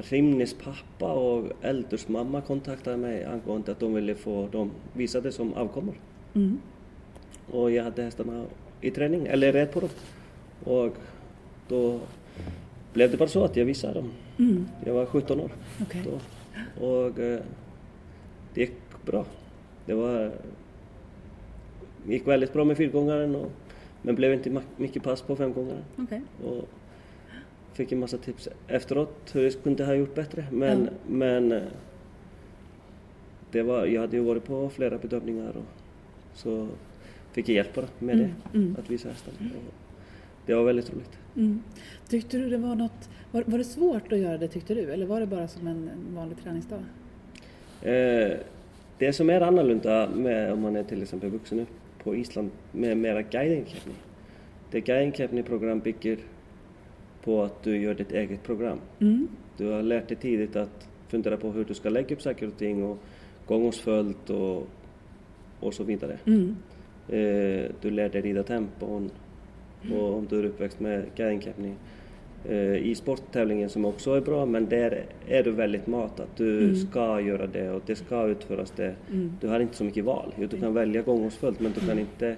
Rimnis 0.10 0.54
pappa 0.64 1.14
och 1.14 1.52
Eldurs 1.62 2.08
mamma 2.08 2.42
kontaktade 2.42 2.98
mig 2.98 3.24
angående 3.24 3.72
att 3.72 3.80
de 3.80 3.94
ville 3.94 4.16
få 4.16 4.48
dem 4.52 4.72
visade 4.94 5.32
som 5.32 5.54
avkommor. 5.54 5.96
Mm. 6.34 6.60
Och 7.52 7.72
jag 7.72 7.84
hade 7.84 8.04
hästarna 8.04 8.46
i 8.82 8.92
träning, 8.92 9.28
eller 9.28 9.54
red 9.54 9.72
på 9.72 9.80
dem. 9.80 9.90
Och 10.63 10.94
då 11.68 12.00
blev 12.94 13.12
det 13.12 13.18
bara 13.18 13.30
så 13.30 13.44
att 13.44 13.56
jag 13.56 13.65
visade 13.65 13.94
dem. 13.94 14.12
Mm. 14.39 14.65
Jag 14.86 14.94
var 14.94 15.06
17 15.06 15.39
år 15.39 15.52
Okej. 15.82 16.02
då. 16.06 16.20
Och 16.86 17.20
eh, 17.20 17.39
det 18.54 18.62
gick 18.62 18.72
bra. 19.06 19.26
Det 19.86 19.94
var, 19.94 20.32
gick 22.08 22.28
väldigt 22.28 22.54
bra 22.54 22.65
med 22.65 22.78
fyrgångaren 22.78 23.36
och, 23.36 23.52
men 24.02 24.15
blev 24.15 24.34
inte 24.34 24.62
mycket 24.78 25.04
pass 25.04 25.22
på 25.22 25.36
femgångaren. 25.36 25.84
Okej. 25.98 26.22
Och 26.46 26.63
fick 27.74 27.91
en 27.91 28.00
massa 28.00 28.18
tips 28.18 28.50
efteråt 28.68 29.32
hur 29.34 29.44
jag 29.44 29.63
kunde 29.63 29.86
ha 29.86 29.94
gjort 29.94 30.15
bättre. 30.15 30.46
Men, 30.52 30.84
Ja. 30.84 30.89
men 31.08 31.52
eh, 31.52 31.62
det 33.52 33.62
var, 33.63 33.86
jag 33.86 34.02
hade 34.02 34.18
ju 34.18 34.24
varit 34.24 34.46
på 34.46 34.70
flera 34.70 34.98
bedömningar 34.98 35.50
och 35.58 35.63
så 36.34 36.68
fick 37.32 37.50
jag 37.50 37.56
hjälp 37.56 37.76
bara 37.76 37.86
med 38.00 38.15
Mm, 38.15 38.32
det, 38.52 38.58
mm. 38.58 38.76
att 38.80 38.89
visa 38.89 39.10
hästarna. 39.10 39.38
Och 39.39 39.74
Det 40.46 40.54
var 40.54 40.64
väldigt 40.64 40.94
roligt. 40.94 41.20
Mm. 41.36 41.64
Tyckte 42.10 42.38
du 42.38 42.50
det 42.50 42.58
var 42.58 42.76
något... 42.76 43.10
Var, 43.32 43.44
var 43.48 43.58
det 43.58 43.64
svårt 43.64 44.12
att 44.12 44.20
göra 44.20 44.38
det 44.38 44.48
tyckte 44.48 44.74
du? 44.74 44.94
Eller 44.94 45.06
var 45.06 45.20
det 45.20 45.26
bara 45.26 45.48
som 45.48 45.68
en, 45.68 45.90
en 45.90 46.16
vanlig 46.16 46.38
träningsdag? 46.44 46.80
Eh, 47.82 48.38
det 48.98 49.14
som 49.14 49.30
är 49.30 49.42
annorlunda 49.42 50.10
med 50.16 50.54
om 50.54 50.62
man 50.62 50.76
är 50.76 50.84
till 50.84 51.02
exempel 51.02 51.30
vuxen 51.30 51.58
nu 51.58 51.66
på 52.04 52.16
Island 52.16 52.52
med 52.72 52.98
mera 52.98 53.22
guidingtävling. 53.22 53.96
Det 54.72 54.82
guidingtävling-program 54.82 55.80
bygger 55.80 56.18
på 57.24 57.42
att 57.44 57.64
du 57.64 57.78
gör 57.78 57.94
ditt 57.94 58.12
eget 58.12 58.44
program. 58.44 58.80
Mm. 59.00 59.28
Du 59.58 59.68
har 59.68 59.82
lärt 59.82 60.08
dig 60.08 60.18
tidigt 60.18 60.56
att 60.56 60.88
fundera 61.08 61.38
på 61.38 61.52
hur 61.52 61.66
du 61.66 61.74
ska 61.74 61.90
lägga 61.90 62.16
upp 62.16 62.22
saker 62.22 62.48
och 62.48 62.58
ting 62.58 62.84
och 62.84 62.98
gångårsföljd 63.48 64.30
och, 64.32 64.68
och 65.60 65.74
så 65.74 65.84
vidare. 65.84 66.18
Mm. 66.26 66.56
Eh, 67.08 67.72
du 67.82 67.92
lär 67.92 68.10
dig 68.10 68.22
rida 68.22 68.44
tempon 68.44 69.10
och 69.93 70.13
om 70.17 70.28
du 70.30 70.39
är 70.39 70.43
uppväxt 70.45 70.80
med 70.80 71.06
guidingtävling. 71.15 71.76
Eh, 72.50 72.76
I 72.76 72.95
sporttävlingen 72.95 73.69
som 73.69 73.86
också 73.86 74.13
är 74.13 74.21
bra 74.21 74.45
men 74.45 74.69
där 74.69 75.06
är 75.28 75.43
du 75.43 75.52
väldigt 75.52 75.88
matad. 75.88 76.28
Du 76.38 76.60
Mm. 76.63 76.76
ska 76.76 77.21
göra 77.21 77.48
det 77.48 77.69
och 77.71 77.82
det 77.86 77.95
ska 77.95 78.26
utföras 78.28 78.71
det. 78.76 78.95
Mm. 79.12 79.32
Du 79.41 79.48
har 79.48 79.60
inte 79.60 79.76
så 79.76 79.84
mycket 79.84 80.06
val. 80.06 80.34
Du 80.38 80.48
kan 80.48 80.74
välja 80.74 81.02
gångårsföljd 81.02 81.62
men 81.62 81.71
du 81.80 81.88
kan 81.88 82.00
inte 82.00 82.36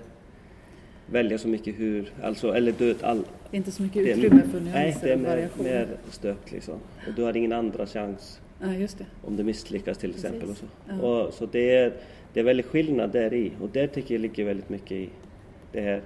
välja 1.11 1.37
så 1.37 1.47
mycket 1.47 1.79
hur, 1.79 2.09
alltså, 2.21 2.51
eller 2.53 2.73
du 2.77 2.85
vet, 2.87 3.03
all, 3.03 3.17
Det 3.17 3.55
är 3.55 3.57
inte 3.57 3.71
så 3.71 3.81
mycket 3.83 4.03
det 4.05 4.11
utrymme 4.11 4.41
för 4.51 4.59
Nej, 4.59 4.83
nyanser 4.83 5.07
det 5.07 5.13
är 5.13 5.17
mer, 5.17 5.49
mer 5.63 5.87
stöpt 6.11 6.51
liksom. 6.51 6.75
Och 7.07 7.13
du 7.15 7.23
har 7.23 7.37
ingen 7.37 7.53
andra 7.53 7.85
chans 7.85 8.41
Nej, 8.61 8.81
just 8.81 8.97
det. 8.97 9.05
om 9.23 9.35
det 9.37 9.43
misslyckas 9.43 9.97
till 9.97 10.09
Precis. 10.11 10.25
exempel. 10.25 10.49
Och 10.49 10.57
så, 10.57 10.65
Ja. 10.89 11.01
och, 11.25 11.33
så 11.33 11.45
det, 11.45 11.75
är, 11.75 11.91
det 12.33 12.39
är 12.39 12.43
väldigt 12.43 12.65
skillnad 12.65 13.11
där 13.11 13.33
i 13.33 13.51
och 13.61 13.69
där 13.69 13.87
tycker 13.87 14.15
jag 14.15 14.21
ligger 14.21 14.45
väldigt 14.45 14.69
mycket 14.69 14.91
i 14.91 15.09
det 15.71 15.81
här 15.81 16.01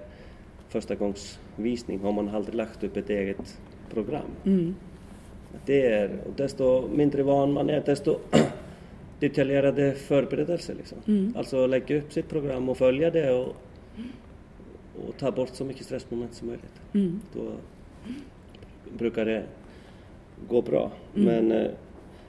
första 0.71 0.95
gångs 0.95 1.39
visning 1.55 1.99
har 1.99 2.11
man 2.11 2.29
aldrig 2.29 2.55
lagt 2.55 2.83
upp 2.83 2.97
ett 2.97 3.09
eget 3.09 3.59
program. 3.93 4.31
Mm. 4.45 4.75
Det 5.65 5.85
är, 5.85 6.09
och 6.25 6.33
desto 6.35 6.87
mindre 6.87 7.23
van 7.23 7.53
man 7.53 7.69
är 7.69 7.81
desto 7.85 8.19
detaljerade 9.19 9.93
förberedelser 9.93 10.75
liksom. 10.75 10.97
Mm. 11.07 11.33
Alltså 11.37 11.67
lägga 11.67 11.97
upp 11.97 12.13
sitt 12.13 12.29
program 12.29 12.69
och 12.69 12.77
följa 12.77 13.11
det 13.11 13.31
och, 13.31 13.55
och 15.07 15.17
ta 15.17 15.31
bort 15.31 15.49
så 15.53 15.65
mycket 15.65 15.85
stressmoment 15.85 16.33
som 16.33 16.47
möjligt. 16.47 16.81
Mm. 16.93 17.21
Då 17.33 17.51
brukar 18.97 19.25
det 19.25 19.43
gå 20.49 20.61
bra. 20.61 20.91
Mm. 21.15 21.25
Men, 21.25 21.61
eh, 21.61 21.71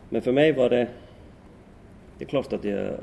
men 0.09 0.22
för 0.22 0.33
mig 0.33 0.52
var 0.52 0.70
det, 0.70 0.88
det 2.18 2.24
är 2.24 2.28
klart 2.28 2.52
att 2.52 2.64
jag 2.64 2.94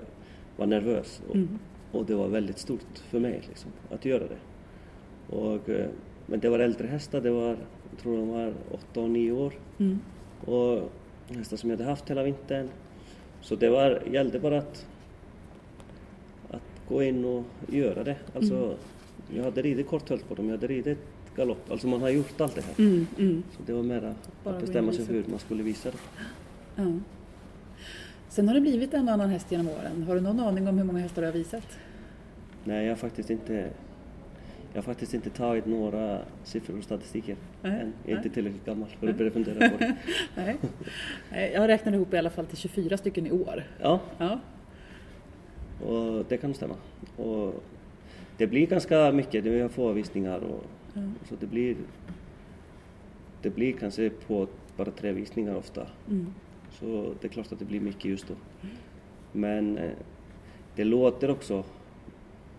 var 0.58 0.65
nervös 0.65 1.21
och, 1.30 1.36
Mm. 1.36 1.60
och 1.91 2.06
det 2.06 2.15
var 2.15 2.28
väldigt 2.28 2.58
stort 2.58 2.99
för 3.10 3.19
mig 3.19 3.41
liksom, 3.47 3.71
att 3.91 4.06
göra 4.06 4.23
det. 4.23 4.38
Och, 5.30 5.70
eh, 5.70 5.88
men 6.26 6.39
det 6.39 6.50
var 6.50 6.60
äldre 6.60 6.88
hästar, 6.88 7.22
det 7.22 7.32
var, 7.32 7.48
jag 7.89 8.00
tror 8.02 8.18
de 8.18 8.30
var 8.30 8.54
8 8.72 9.00
och 9.02 9.10
9 9.10 9.32
år 9.32 9.54
Mm. 9.80 10.00
och 10.46 10.92
hästar 11.28 11.58
som 11.58 11.70
jag 11.70 11.78
hade 11.78 11.89
haft 11.89 12.10
hela 12.10 12.24
vintern. 12.24 12.70
Så 13.42 13.56
det 13.56 13.70
var, 13.70 14.04
gällde 14.12 14.39
bara 14.39 14.58
att, 14.58 14.86
att 16.50 16.62
gå 16.89 17.04
in 17.04 17.26
och 17.26 17.44
göra 17.68 18.04
det. 18.04 18.15
Alltså, 18.36 18.56
Mm. 18.56 18.78
Jag 19.36 19.44
hade 19.44 19.62
ridit 19.62 19.88
korthölt 19.88 20.28
på 20.30 20.36
dem, 20.36 20.46
jag 20.46 20.52
hade 20.52 20.68
ridit 20.68 20.98
galopp. 21.36 21.72
Alltså 21.72 21.88
man 21.88 22.02
har 22.02 22.10
gjort 22.10 22.42
allt 22.42 22.56
det 22.56 22.62
här. 22.62 22.74
Mm. 22.86 23.08
Mm. 23.18 23.44
Så 23.52 23.60
det 23.65 23.74
var 23.74 23.84
mera 23.84 24.15
Bara 24.44 24.56
att 24.56 24.62
bestämma 24.62 24.92
sig 24.92 25.06
hur 25.06 25.24
man 25.30 25.39
skulle 25.39 25.63
visa 25.63 25.92
det. 25.92 25.98
Ja. 26.76 26.92
Sen 28.30 28.48
har 28.48 28.56
det 28.56 28.62
blivit 28.62 28.94
en 28.94 29.10
annan 29.10 29.30
häst 29.30 29.52
genom 29.52 29.68
åren. 29.70 30.04
Har 30.04 30.15
du 30.15 30.22
någon 30.22 30.39
aning 30.39 30.68
om 30.68 30.78
hur 30.78 30.86
många 30.86 31.00
hästar 31.00 31.22
du 31.22 31.28
har 31.28 31.34
visat? 31.34 31.63
Nej, 32.63 32.84
jag 32.86 32.92
har 32.92 32.98
faktiskt 32.98 33.30
inte, 33.30 33.70
jag 34.74 34.78
har 34.78 34.82
faktiskt 34.82 35.14
inte 35.14 35.30
tagit 35.30 35.66
några 35.66 36.20
siffror 36.44 36.78
och 36.78 36.84
statistiker 36.84 37.36
Nej, 37.62 37.72
än. 37.82 37.94
Jag 38.04 38.12
är 38.12 38.16
inte 38.18 38.28
nej. 38.28 38.34
tillräckligt 38.34 38.66
gammal 38.66 38.90
för 39.00 39.08
att 39.10 39.18
börja 39.18 39.32
fundera 39.32 39.70
på 39.70 39.78
det. 39.78 39.96
Nej. 41.32 41.52
Jag 41.54 41.68
räknar 41.68 41.94
ihop 41.94 42.14
i 42.14 42.18
alla 42.18 42.30
fall 42.30 42.46
till 42.46 42.58
24 42.58 42.98
stycken 42.98 43.28
i 43.28 43.32
år. 43.32 43.64
Ja, 43.82 44.00
Ja. 44.18 44.40
Och 45.86 46.26
det 46.30 46.38
kan 46.38 46.54
stämma. 46.54 46.76
Och 47.18 47.64
det 48.38 48.48
blir 48.48 48.68
ganska 48.68 49.12
mycket, 49.12 49.44
vi 49.46 49.60
har 49.62 49.70
få 49.70 49.92
visningar 49.92 50.40
och 50.40 50.64
Ja. 50.94 51.02
så 51.30 51.36
det 51.40 51.46
blir 51.48 51.76
det 53.42 53.50
blir 53.50 53.74
kanske 53.74 54.10
på 54.10 54.48
bara 54.78 54.92
tre 54.92 55.12
visningar 55.12 55.56
ofta. 55.56 55.88
Mm. 56.10 56.34
Så 56.72 57.14
det 57.22 57.28
är 57.28 57.30
klart 57.30 57.52
att 57.52 57.60
det 57.60 57.66
blir 57.66 57.80
mycket 57.80 58.06
just 58.06 58.28
då. 58.28 58.34
Men 59.32 59.78
eh, 59.78 59.92
det 60.76 60.84
låter 60.84 61.30
också 61.32 61.64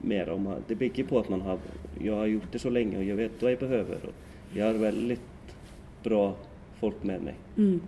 mer 0.00 0.28
om 0.30 0.46
att 0.46 0.68
det 0.68 0.74
bygger 0.74 1.04
på 1.04 1.18
att 1.18 1.28
man 1.28 1.40
har, 1.40 1.58
jag 2.00 2.16
har 2.16 2.26
gjort 2.26 2.52
det 2.52 2.58
så 2.58 2.70
länge 2.70 2.96
och 2.98 3.04
jag 3.04 3.16
vet 3.16 3.42
vad 3.42 3.52
jag 3.52 3.58
behöver. 3.58 3.94
Och 3.94 4.14
jag 4.56 4.66
har 4.66 4.72
väldigt 4.74 5.20
bra 6.02 6.34
folk 6.74 7.02
med 7.02 7.22
mig 7.22 7.34
Mm. 7.56 7.80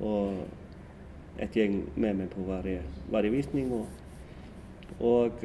och 0.00 0.32
ett 1.38 1.56
gäng 1.56 1.82
med 1.94 2.16
mig 2.16 2.26
på 2.26 2.40
varje, 2.40 2.82
varje 3.10 3.30
visning. 3.30 3.72
Och, 3.72 3.86
och 4.98 5.44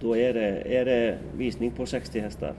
då 0.00 0.16
är 0.16 0.34
det, 0.34 0.76
är 0.78 0.84
det 0.84 1.18
visning 1.36 1.70
på 1.70 1.86
60 1.86 2.20
hästar. 2.20 2.54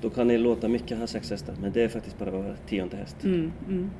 Då 0.00 0.10
kan 0.10 0.28
det 0.28 0.38
låta 0.38 0.68
mycket 0.68 0.98
ha 0.98 1.06
sex 1.06 1.30
hästar 1.30 1.54
men 1.60 1.72
det 1.72 1.82
är 1.82 1.88
faktiskt 1.88 2.18
bara 2.18 2.30
var 2.30 2.54
tionde 2.66 2.96
häst. 2.96 3.24
Mm. 3.24 3.52
Mm. 3.68 3.90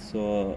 Så 0.00 0.54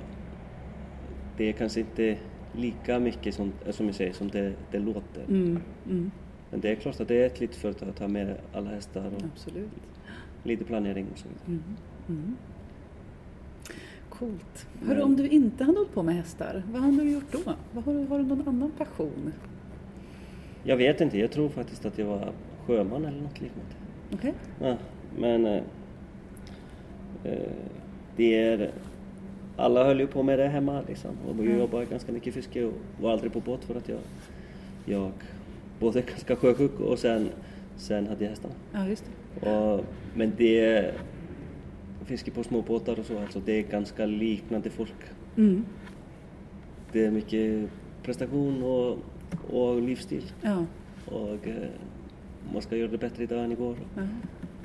det 1.37 1.49
är 1.49 1.53
kanske 1.53 1.79
inte 1.79 2.17
lika 2.57 2.99
mycket 2.99 3.35
som, 3.35 3.51
som 3.69 3.85
jag 3.85 3.95
säger 3.95 4.13
som 4.13 4.27
det, 4.27 4.53
det 4.71 4.79
låter. 4.79 5.23
Mm. 5.27 5.59
Mm. 5.89 6.11
Men 6.51 6.59
det 6.59 6.71
är 6.71 6.75
klart 6.75 6.99
att 6.99 7.07
det 7.07 7.21
är 7.21 7.25
ett 7.25 7.39
litet 7.39 7.55
företag 7.55 7.89
att 7.89 7.95
ta 7.95 8.07
med 8.07 8.37
alla 8.53 8.69
hästar 8.69 9.05
och 9.05 9.23
Absolut. 9.33 9.69
lite 10.43 10.63
planering 10.63 11.07
och 11.11 11.17
så 11.17 11.27
vidare. 11.27 11.45
Mm. 11.47 11.63
Mm. 12.09 12.35
Coolt. 14.09 14.67
Hörru, 14.85 15.01
om 15.01 15.15
du 15.15 15.27
inte 15.27 15.63
hade 15.63 15.77
hållit 15.77 15.93
på 15.93 16.03
med 16.03 16.15
hästar, 16.15 16.63
vad 16.71 16.81
hade 16.81 17.03
du 17.03 17.11
gjort 17.11 17.31
då? 17.31 17.53
Vad 17.73 17.83
har, 17.83 17.93
du, 17.93 18.05
har 18.05 18.19
du 18.19 18.25
någon 18.25 18.47
annan 18.47 18.71
passion? 18.77 19.33
Jag 20.63 20.77
vet 20.77 21.01
inte, 21.01 21.19
jag 21.19 21.31
tror 21.31 21.49
faktiskt 21.49 21.85
att 21.85 21.97
jag 21.97 22.05
var 22.05 22.31
sjöman 22.65 23.05
eller 23.05 23.21
något 23.21 23.41
liknande. 23.41 23.71
Okej? 24.13 24.33
Ja, 24.61 24.77
men 25.17 25.45
eh, 25.45 25.63
eh, 27.23 27.51
det 28.15 28.35
är, 28.39 28.71
alla 29.57 29.83
höll 29.83 29.99
ju 29.99 30.07
på 30.07 30.23
med 30.23 30.39
det 30.39 30.47
hemma 30.47 30.81
liksom 30.87 31.11
och 31.27 31.35
jag 31.37 31.45
Mm. 31.45 31.59
jobbade 31.59 31.85
ganska 31.85 32.11
mycket 32.11 32.33
fiske 32.33 32.63
och 32.65 32.73
var 33.01 33.11
aldrig 33.11 33.33
på 33.33 33.39
båt 33.39 33.63
för 33.63 33.75
att 33.75 33.89
jag, 33.89 33.99
jag 34.85 35.11
både 35.79 35.99
är 35.99 36.03
ganska 36.03 36.35
sjösjuk 36.35 36.79
och 36.79 36.99
sen, 36.99 37.29
sen 37.77 38.07
hade 38.07 38.23
jag 38.23 38.29
hästarna. 38.29 38.53
Ja, 38.73 38.87
just 38.87 39.05
det. 39.41 39.49
Och, 39.51 39.85
men 40.15 40.31
det 40.37 40.91
fiske 42.05 42.31
på 42.31 42.43
småbåtar 42.43 42.99
och 42.99 43.05
så, 43.05 43.19
alltså 43.19 43.39
det 43.45 43.51
är 43.59 43.61
ganska 43.63 44.05
liknande 44.05 44.69
folk. 44.69 44.93
Mm. 45.37 45.65
Det 46.91 47.05
är 47.05 47.11
mycket 47.11 47.69
prestation 48.03 48.63
och, 48.63 48.97
och 49.49 49.81
livsstil 49.81 50.23
Ja. 50.41 50.65
och 51.05 51.47
eh, 51.47 51.55
man 52.53 52.61
ska 52.61 52.75
göra 52.77 52.91
det 52.91 52.97
bättre 52.97 53.23
idag 53.23 53.43
än 53.43 53.51
igår. 53.51 53.75
ja. 53.95 54.01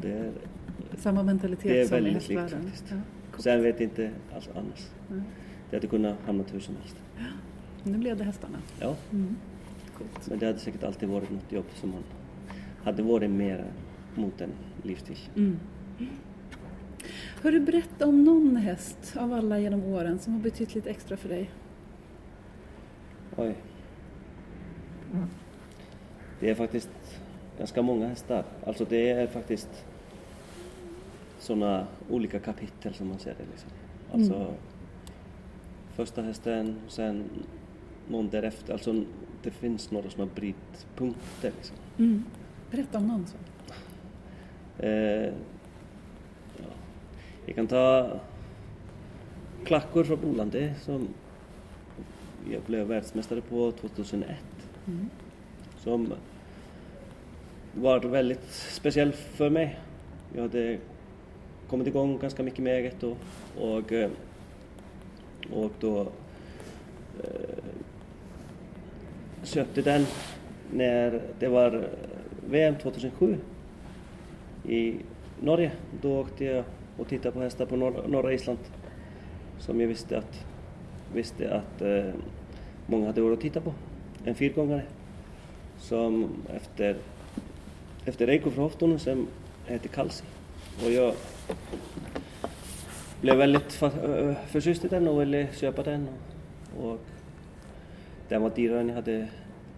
Det 0.03 0.13
är, 0.13 0.31
Samma 0.99 1.23
mentalitet 1.23 1.63
Det 1.73 1.81
är 1.81 1.87
som 1.87 1.97
i 1.99 2.01
väldigt 2.01 2.29
likt 2.29 2.41
hästvärlden. 2.41 2.67
faktiskt. 2.71 2.85
Ja. 2.91 2.97
Sen 3.43 3.63
vet 3.63 3.81
jag 3.81 3.89
inte 3.91 4.11
alls 4.35 4.49
annars. 4.55 4.89
Ja. 5.09 5.15
Det 5.71 5.77
hade 5.77 5.87
kunnat 5.87 6.17
hamna 6.27 6.45
hur 6.53 6.61
som 6.61 6.77
helst. 6.77 6.97
Nu 7.85 7.99
blev 7.99 8.17
det 8.17 8.25
hästarna. 8.25 8.59
Ja, 8.81 8.97
Mm. 9.13 9.37
Men 10.29 10.39
det 10.39 10.47
hade 10.47 10.59
säkert 10.59 10.85
alltid 10.85 11.09
varit 11.09 11.31
något 11.31 11.53
jobb 11.53 11.65
som 11.75 11.91
man 11.91 12.03
hade 12.83 13.03
varit 13.03 13.31
mer 13.31 13.65
mot 14.15 14.41
en 14.41 14.51
livsstil. 14.83 15.19
Mm. 15.37 15.59
Hör 17.43 17.53
du 17.53 17.61
berätta 17.61 18.07
om 18.07 18.25
någon 18.25 18.57
häst 18.57 19.17
av 19.17 19.33
alla 19.33 19.59
genom 19.59 19.85
åren 19.85 20.19
som 20.19 20.33
har 20.33 20.41
betytt 20.41 20.75
lite 20.75 20.91
extra 20.91 21.17
för 21.17 21.29
dig? 21.29 21.51
Oj. 23.37 23.55
Det 26.41 26.51
är 26.51 26.55
faktiskt 26.55 26.91
ganska 27.59 27.83
många 27.83 28.09
hästar. 28.09 28.45
Alltså 28.67 28.85
det 28.85 29.11
är 29.11 29.27
faktiskt 29.27 29.87
sådana 31.41 31.87
olika 32.11 32.39
kapitel 32.39 32.95
som 32.95 33.09
man 33.09 33.19
ser 33.19 33.35
det. 33.39 33.45
Liksom. 33.51 33.71
Alltså 34.13 34.35
Mm. 34.35 34.55
första 35.95 36.23
hästen, 36.23 36.77
sen 36.89 37.25
någon 38.09 38.29
därefter. 38.29 38.73
Alltså 38.73 39.05
det 39.43 39.51
finns 39.51 39.91
några 39.91 40.11
har 40.11 40.29
brytpunkter. 40.35 41.53
Liksom. 41.57 41.77
Mm. 41.99 42.25
Berätta 42.71 42.99
om 42.99 43.07
någon 43.07 43.27
sån. 43.27 43.41
Eh, 44.79 45.33
ja. 46.57 46.71
Jag 47.47 47.55
kan 47.57 47.67
ta 47.67 48.11
Klackor 49.65 50.05
från 50.05 50.21
Bolande 50.21 50.75
som 50.81 51.09
jag 52.51 52.63
blev 52.63 52.87
världsmästare 52.87 53.41
på 53.41 53.73
2001. 53.73 54.37
Mm. 54.87 55.11
Som 55.79 56.13
var 57.75 58.01
väldigt 58.01 58.51
speciell 58.53 59.13
för 59.13 59.51
mig. 59.51 59.79
Jag 60.35 60.43
hade 60.43 60.79
kommit 61.71 61.87
igång 61.87 62.19
ganska 62.19 62.43
mycket 62.43 62.59
med 62.59 62.77
eget 62.77 63.03
och, 63.61 63.93
eh, 63.93 64.11
och 65.53 65.71
då 65.81 66.07
köpte 69.43 69.83
den 69.83 70.07
när 70.73 71.23
det 71.39 71.49
var 71.49 71.89
VM 72.51 72.75
2007 72.83 73.39
i 74.69 74.95
Norge. 75.41 75.73
Då 76.03 76.21
åkte 76.21 76.45
jag 76.45 76.65
och 76.97 77.09
tittade 77.09 77.33
på 77.33 77.41
hästar 77.41 77.67
på 77.67 77.77
norra, 77.77 78.07
norra 78.07 78.33
Island 78.33 78.59
som 79.59 79.81
jag 79.81 79.89
visste 79.89 80.19
att, 80.19 80.45
visste 81.15 81.55
att 81.55 81.83
eh, 81.83 82.15
många 82.87 83.07
hade 83.07 83.21
varit 83.21 83.37
och 83.37 83.43
tittat 83.43 83.65
på. 83.65 83.73
En 84.25 84.35
fyrgångare 84.35 84.83
som 85.79 86.29
efter, 86.57 86.97
efter 88.05 88.27
Reiko 88.27 88.51
från 88.51 88.65
Hofton 88.65 88.99
som 88.99 89.27
heter 89.67 89.89
Kalsi. 89.89 90.25
Och 90.85 90.91
jag 90.91 91.15
blev 93.21 93.37
väldigt 93.37 93.73
förtjust 94.47 94.85
i 94.85 94.89
den 94.89 95.09
och 95.09 95.21
ville 95.21 95.49
köpa 95.53 95.83
den. 95.83 96.09
Och, 96.79 96.91
och 96.93 97.01
den 98.29 98.43
var 98.43 98.51
dyrare 98.51 98.81
än 98.81 98.89
jag 98.89 98.95
hade 98.95 99.29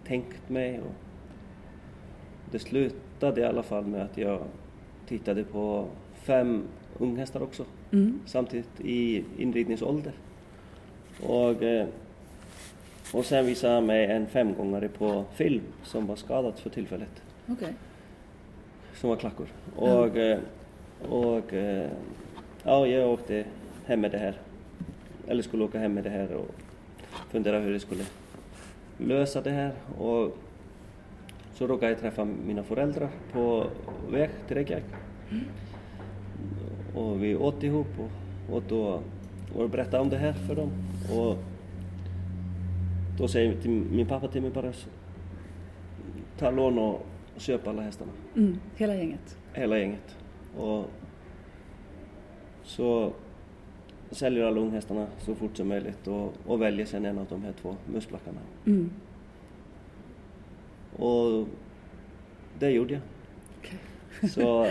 tänkt 0.07 0.49
mig. 0.49 0.79
Och 0.79 0.93
det 2.51 2.59
slutade 2.59 3.41
i 3.41 3.43
alla 3.43 3.63
fall 3.63 3.85
med 3.85 4.01
att 4.01 4.17
jag 4.17 4.41
tittade 5.07 5.43
på 5.43 5.85
fem 6.13 6.63
unghästar 6.99 7.41
också 7.43 7.65
Mm. 7.91 8.19
samtidigt 8.25 8.81
i 8.81 9.23
inridningsålder. 9.37 10.11
Och, 11.23 11.63
eh, 11.63 11.87
och 13.13 13.25
sen 13.25 13.45
visade 13.45 13.73
han 13.73 13.85
mig 13.85 14.05
en 14.05 14.27
femgångare 14.27 14.87
på 14.89 15.25
film 15.35 15.61
som 15.83 16.07
var 16.07 16.15
skadad 16.15 16.53
för 16.59 16.69
tillfället, 16.69 17.21
Okej. 17.47 17.73
som 18.95 19.09
var 19.09 19.17
klackor. 19.17 19.47
Och, 19.75 20.17
eh, 20.17 20.39
och 21.09 21.53
eh, 21.53 21.89
ja, 22.63 22.87
jag 22.87 23.09
åkte 23.09 23.45
hem 23.85 24.01
med 24.01 24.11
det 24.11 24.17
här, 24.17 24.37
eller 25.27 25.43
skulle 25.43 25.63
åka 25.63 25.79
hem 25.79 25.93
med 25.93 26.03
det 26.03 26.09
här 26.09 26.33
och 26.33 26.51
fundera 27.31 27.59
hur 27.59 27.71
jag 27.71 27.81
skulle 27.81 28.03
lösa 28.97 29.41
det 29.41 29.49
här. 29.51 29.71
Och 29.97 30.37
så 31.53 31.67
råkade 31.67 31.91
jag 31.91 31.99
träffa 32.01 32.25
mina 32.25 32.63
föräldrar 32.63 33.09
på 33.33 33.65
väg 34.11 34.29
till 34.47 34.55
Reykjavik. 34.55 34.85
Och 36.95 37.23
vi 37.23 37.35
åt 37.35 37.63
ihop 37.63 37.87
och, 37.99 38.55
och 38.55 38.63
då 38.69 38.99
och 39.55 39.69
berättade 39.69 40.03
om 40.03 40.09
det 40.09 40.17
här 40.17 40.33
för 40.33 40.55
dem. 40.55 40.69
Och 41.17 41.37
då 43.17 43.27
säger 43.27 43.61
till, 43.61 43.71
min 43.71 44.05
pappa 44.07 44.27
till 44.27 44.41
mig 44.41 44.51
bara 44.51 44.69
"S- 44.69 44.87
ta 46.37 46.51
lån 46.51 46.77
och 46.79 47.05
köp 47.37 47.67
alla 47.67 47.81
hästarna. 47.81 48.11
Mm. 48.35 48.59
Hela 48.75 48.95
gänget. 48.95 49.37
Hela 49.53 49.77
gänget. 49.79 50.15
Och 50.57 50.85
så 52.63 53.13
säljer 54.11 54.45
alla 54.45 54.61
unghästarna 54.61 55.07
så 55.19 55.35
fort 55.35 55.57
som 55.57 55.67
möjligt 55.67 56.07
och, 56.07 56.33
och 56.45 56.61
väljer 56.61 56.85
sen 56.85 57.05
en 57.05 57.17
av 57.17 57.25
de 57.29 57.43
här 57.43 57.53
två 57.61 57.75
musplackarna. 57.85 58.39
Mm. 58.65 58.89
Och 60.97 61.47
det 62.59 62.69
gjorde 62.69 62.93
jag. 62.93 63.01
Okej. 63.59 63.79
Så 64.29 64.67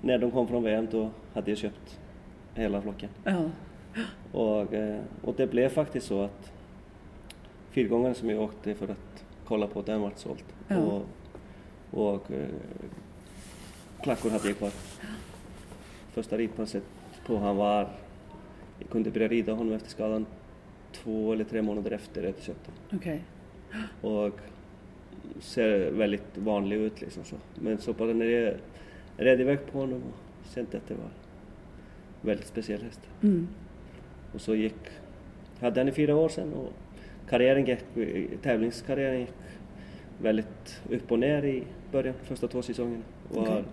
när 0.00 0.18
de 0.18 0.30
kom 0.30 0.48
från 0.48 0.62
VM 0.62 0.88
då 0.90 1.10
hade 1.32 1.50
jag 1.50 1.58
köpt 1.58 2.00
hela 2.54 2.82
flocken. 2.82 3.08
Ja. 3.24 3.50
Och, 4.32 4.74
eh, 4.74 5.00
och 5.22 5.34
det 5.36 5.46
blev 5.46 5.68
faktiskt 5.68 6.06
så 6.06 6.20
att 6.20 6.52
fyrgångaren 7.70 8.14
som 8.14 8.30
jag 8.30 8.42
åkte 8.42 8.74
för 8.74 8.88
att 8.88 9.24
kolla 9.44 9.66
på, 9.66 9.82
den 9.82 10.00
vart 10.00 10.18
såld. 10.18 10.44
Ja. 10.68 10.78
Och, 10.78 11.02
och 11.90 12.30
eh, 12.30 12.48
klackor 14.02 14.30
hade 14.30 14.48
jag 14.48 14.56
kvar. 14.56 14.70
Första 16.12 16.38
ridpasset 16.38 16.82
på 17.26 17.38
han 17.38 17.56
var, 17.56 17.88
jag 18.78 18.88
kunde 18.90 19.10
börja 19.10 19.28
rida 19.28 19.52
honom 19.52 19.72
efter 19.72 19.90
skadan 19.90 20.26
två 20.92 21.32
eller 21.32 21.44
tre 21.44 21.62
månader 21.62 21.90
efter 21.90 22.28
att 22.28 22.34
jag 22.36 22.44
köpte 22.44 22.70
Okej. 22.92 23.22
och 24.00 24.40
ser 25.40 25.90
väldigt 25.90 26.38
vanlig 26.38 26.76
ut 26.76 27.00
liksom 27.00 27.24
så. 27.24 27.36
Men 27.54 27.78
så 27.78 27.92
bara 27.92 28.12
när 28.12 28.26
jag 28.26 28.54
red 29.16 29.40
iväg 29.40 29.58
på 29.72 29.78
honom 29.78 30.02
och 30.02 30.54
kände 30.54 30.76
att 30.76 30.88
det 30.88 30.94
var 30.94 31.10
väldigt 32.20 32.46
speciell 32.46 32.82
häst. 32.82 33.00
Mm. 33.22 33.48
Och 34.34 34.40
så 34.40 34.54
gick, 34.54 34.80
hade 35.60 35.80
han 35.80 35.88
i 35.88 35.92
fyra 35.92 36.16
år 36.16 36.28
sedan 36.28 36.52
och 36.52 36.72
karriären 37.28 37.66
gick, 37.66 37.78
tävlingskarriären 38.42 39.20
gick 39.20 39.32
väldigt 40.18 40.80
upp 40.90 41.12
och 41.12 41.18
ner 41.18 41.42
i 41.44 41.62
början, 41.92 42.14
första 42.22 42.48
två 42.48 42.62
säsongerna. 42.62 43.02
Var, 43.28 43.42
Okej. 43.42 43.64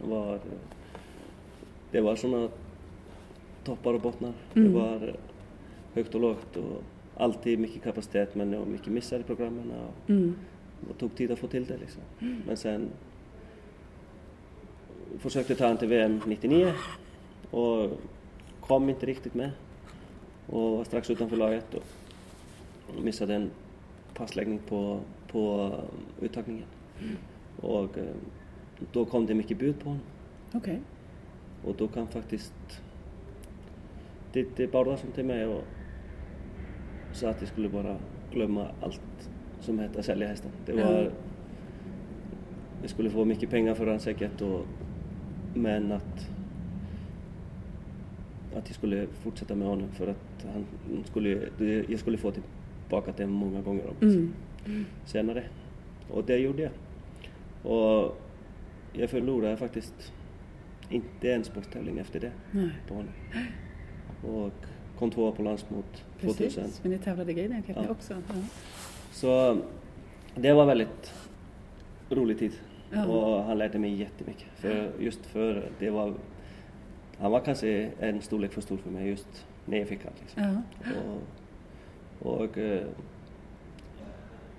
Var, 0.00 0.40
det 1.90 2.00
var 2.00 2.16
sådana 2.16 2.48
toppar 3.64 3.94
och 3.94 4.00
bottnar. 4.00 4.32
Mm. 4.54 4.68
Det 4.72 4.78
var 4.78 5.14
högt 5.94 6.14
och 6.14 6.20
lågt 6.20 6.56
och 6.56 6.82
alltid 7.16 7.58
mycket 7.58 7.82
kapacitet 7.82 8.34
men 8.34 8.58
var 8.58 8.66
mycket 8.66 8.86
missar 8.92 9.18
i 9.20 9.22
programmen 9.22 9.70
och 9.70 10.10
Mm. 10.10 10.34
det 10.88 10.94
tog 10.94 11.14
tid 11.14 11.30
att 11.30 11.38
få 11.38 11.46
till 11.46 11.64
det 11.64 11.76
liksom. 11.78 12.02
Men 12.46 12.56
sen 12.56 12.88
försökte 15.18 15.54
ta 15.54 15.66
han 15.66 15.76
till 15.76 15.88
VM 15.88 16.20
99 16.26 16.72
och 17.50 17.90
kom 18.60 18.88
inte 18.88 19.06
riktigt 19.06 19.34
med 19.34 19.50
och 20.46 20.76
var 20.76 20.84
strax 20.84 21.10
utanför 21.10 21.36
laget 21.36 21.74
och 21.74 21.84
missade 23.04 23.34
en 23.34 23.50
passläggning 24.14 24.58
på, 24.68 25.00
på 25.32 25.72
uttagningen. 26.20 26.64
Och 27.60 27.98
eh, 27.98 28.04
då 28.92 29.04
kom 29.04 29.26
det 29.26 29.34
mycket 29.34 29.58
bud 29.58 29.78
på 29.80 29.88
honom 29.88 30.02
Okej. 30.54 30.80
och 31.64 31.74
då 31.78 31.88
kom 31.88 32.06
faktiskt 32.06 32.82
Titti 34.32 34.66
Bárðarsson 34.66 35.10
till 35.14 35.24
mig 35.24 35.46
och 35.46 35.62
sa 37.12 37.28
att 37.30 37.40
jag 37.40 37.48
skulle 37.48 37.68
bara 37.68 37.96
glömma 38.32 38.66
allt 38.80 39.30
som 39.60 39.78
heter 39.78 40.02
sälja 40.02 40.28
hästen. 40.28 40.50
Det 40.66 40.72
var, 40.72 40.80
Ja. 41.02 41.10
Jag 42.80 42.90
skulle 42.90 43.10
få 43.10 43.24
mycket 43.24 43.50
pengar 43.50 43.74
för 43.74 43.86
den 43.86 44.00
säkert 44.00 44.40
och, 44.40 44.66
men 45.54 45.92
att 45.92 46.28
att 48.56 48.66
jag 48.68 48.74
skulle 48.74 49.06
fortsätta 49.06 49.54
med 49.54 49.68
honom 49.68 49.88
för 49.92 50.06
att 50.06 50.46
han 50.52 50.66
skulle, 51.04 51.48
jag 51.88 52.00
skulle 52.00 52.18
få 52.18 52.30
tillbaka 52.30 53.12
det 53.16 53.26
många 53.26 53.60
gånger 53.60 53.86
om 53.86 53.96
Mm. 54.66 54.84
senare. 55.06 55.44
Och 56.10 56.24
det 56.24 56.36
gjorde 56.38 56.62
jag. 56.62 56.72
Och 57.72 58.16
jag 58.92 59.10
förlorade 59.10 59.56
faktiskt 59.56 60.12
inte 60.90 61.32
en 61.32 61.44
sporttävling 61.44 61.98
efter 61.98 62.20
det 62.20 62.32
Nej. 62.50 62.70
på 62.88 62.94
honom. 62.94 63.12
Och 64.22 64.52
kom 64.98 65.10
tvåa 65.10 65.32
på 65.32 65.42
landsmot 65.42 66.04
2000. 66.20 66.36
Precis, 66.36 66.80
men 66.82 66.92
ni 66.92 66.98
tävlade 66.98 67.30
i 67.32 67.34
Gaiden 67.34 67.62
Ja. 67.66 67.88
också. 67.88 68.14
Ja. 68.14 68.34
Så 69.12 69.58
det 70.34 70.52
var 70.52 70.66
väldigt 70.66 71.14
rolig 72.10 72.38
tid. 72.38 72.52
Ja. 72.90 73.06
Och 73.06 73.44
han 73.44 73.58
lärde 73.58 73.78
mig 73.78 73.94
jättemycket. 73.94 74.46
För 74.56 74.90
just 74.98 75.26
för 75.26 75.70
det 75.78 75.90
var... 75.90 76.14
Han 77.18 77.30
var 77.32 77.40
kanske 77.40 77.90
en 78.00 78.20
storlek 78.22 78.52
för 78.52 78.60
stor 78.60 78.76
för 78.76 78.90
mig 78.90 79.08
just 79.08 79.46
när 79.64 79.78
jag 79.78 79.88
fick 79.88 80.04
han. 80.04 80.12
Liksom. 80.20 80.62
Ja. 80.84 80.90
Och, 82.20 82.40
och 82.40 82.58
eh, 82.58 82.82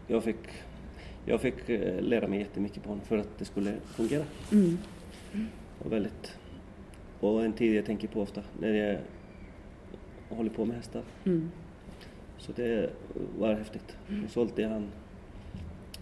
jag 0.07 0.23
fick, 0.23 0.37
jag 1.25 1.41
fick 1.41 1.69
eh, 1.69 2.01
lära 2.01 2.27
mig 2.27 2.39
jättemycket 2.39 2.83
på 2.83 2.89
honom 2.89 3.05
för 3.05 3.17
att 3.17 3.37
det 3.37 3.45
skulle 3.45 3.73
fungera. 3.85 4.23
Mm. 4.51 4.77
Och, 5.79 5.91
väldigt, 5.91 6.37
och 7.19 7.45
en 7.45 7.53
tid 7.53 7.75
jag 7.75 7.85
tänker 7.85 8.07
på 8.07 8.21
ofta 8.21 8.43
när 8.59 8.73
jag 8.73 8.97
håller 10.37 10.49
på 10.49 10.65
med 10.65 10.75
hästar. 10.75 11.01
Mm. 11.25 11.51
Så 12.37 12.51
det 12.51 12.89
var 13.39 13.53
häftigt. 13.53 13.97
Då 14.07 14.27
sålde 14.27 14.61
jag 14.61 14.69
han 14.69 14.87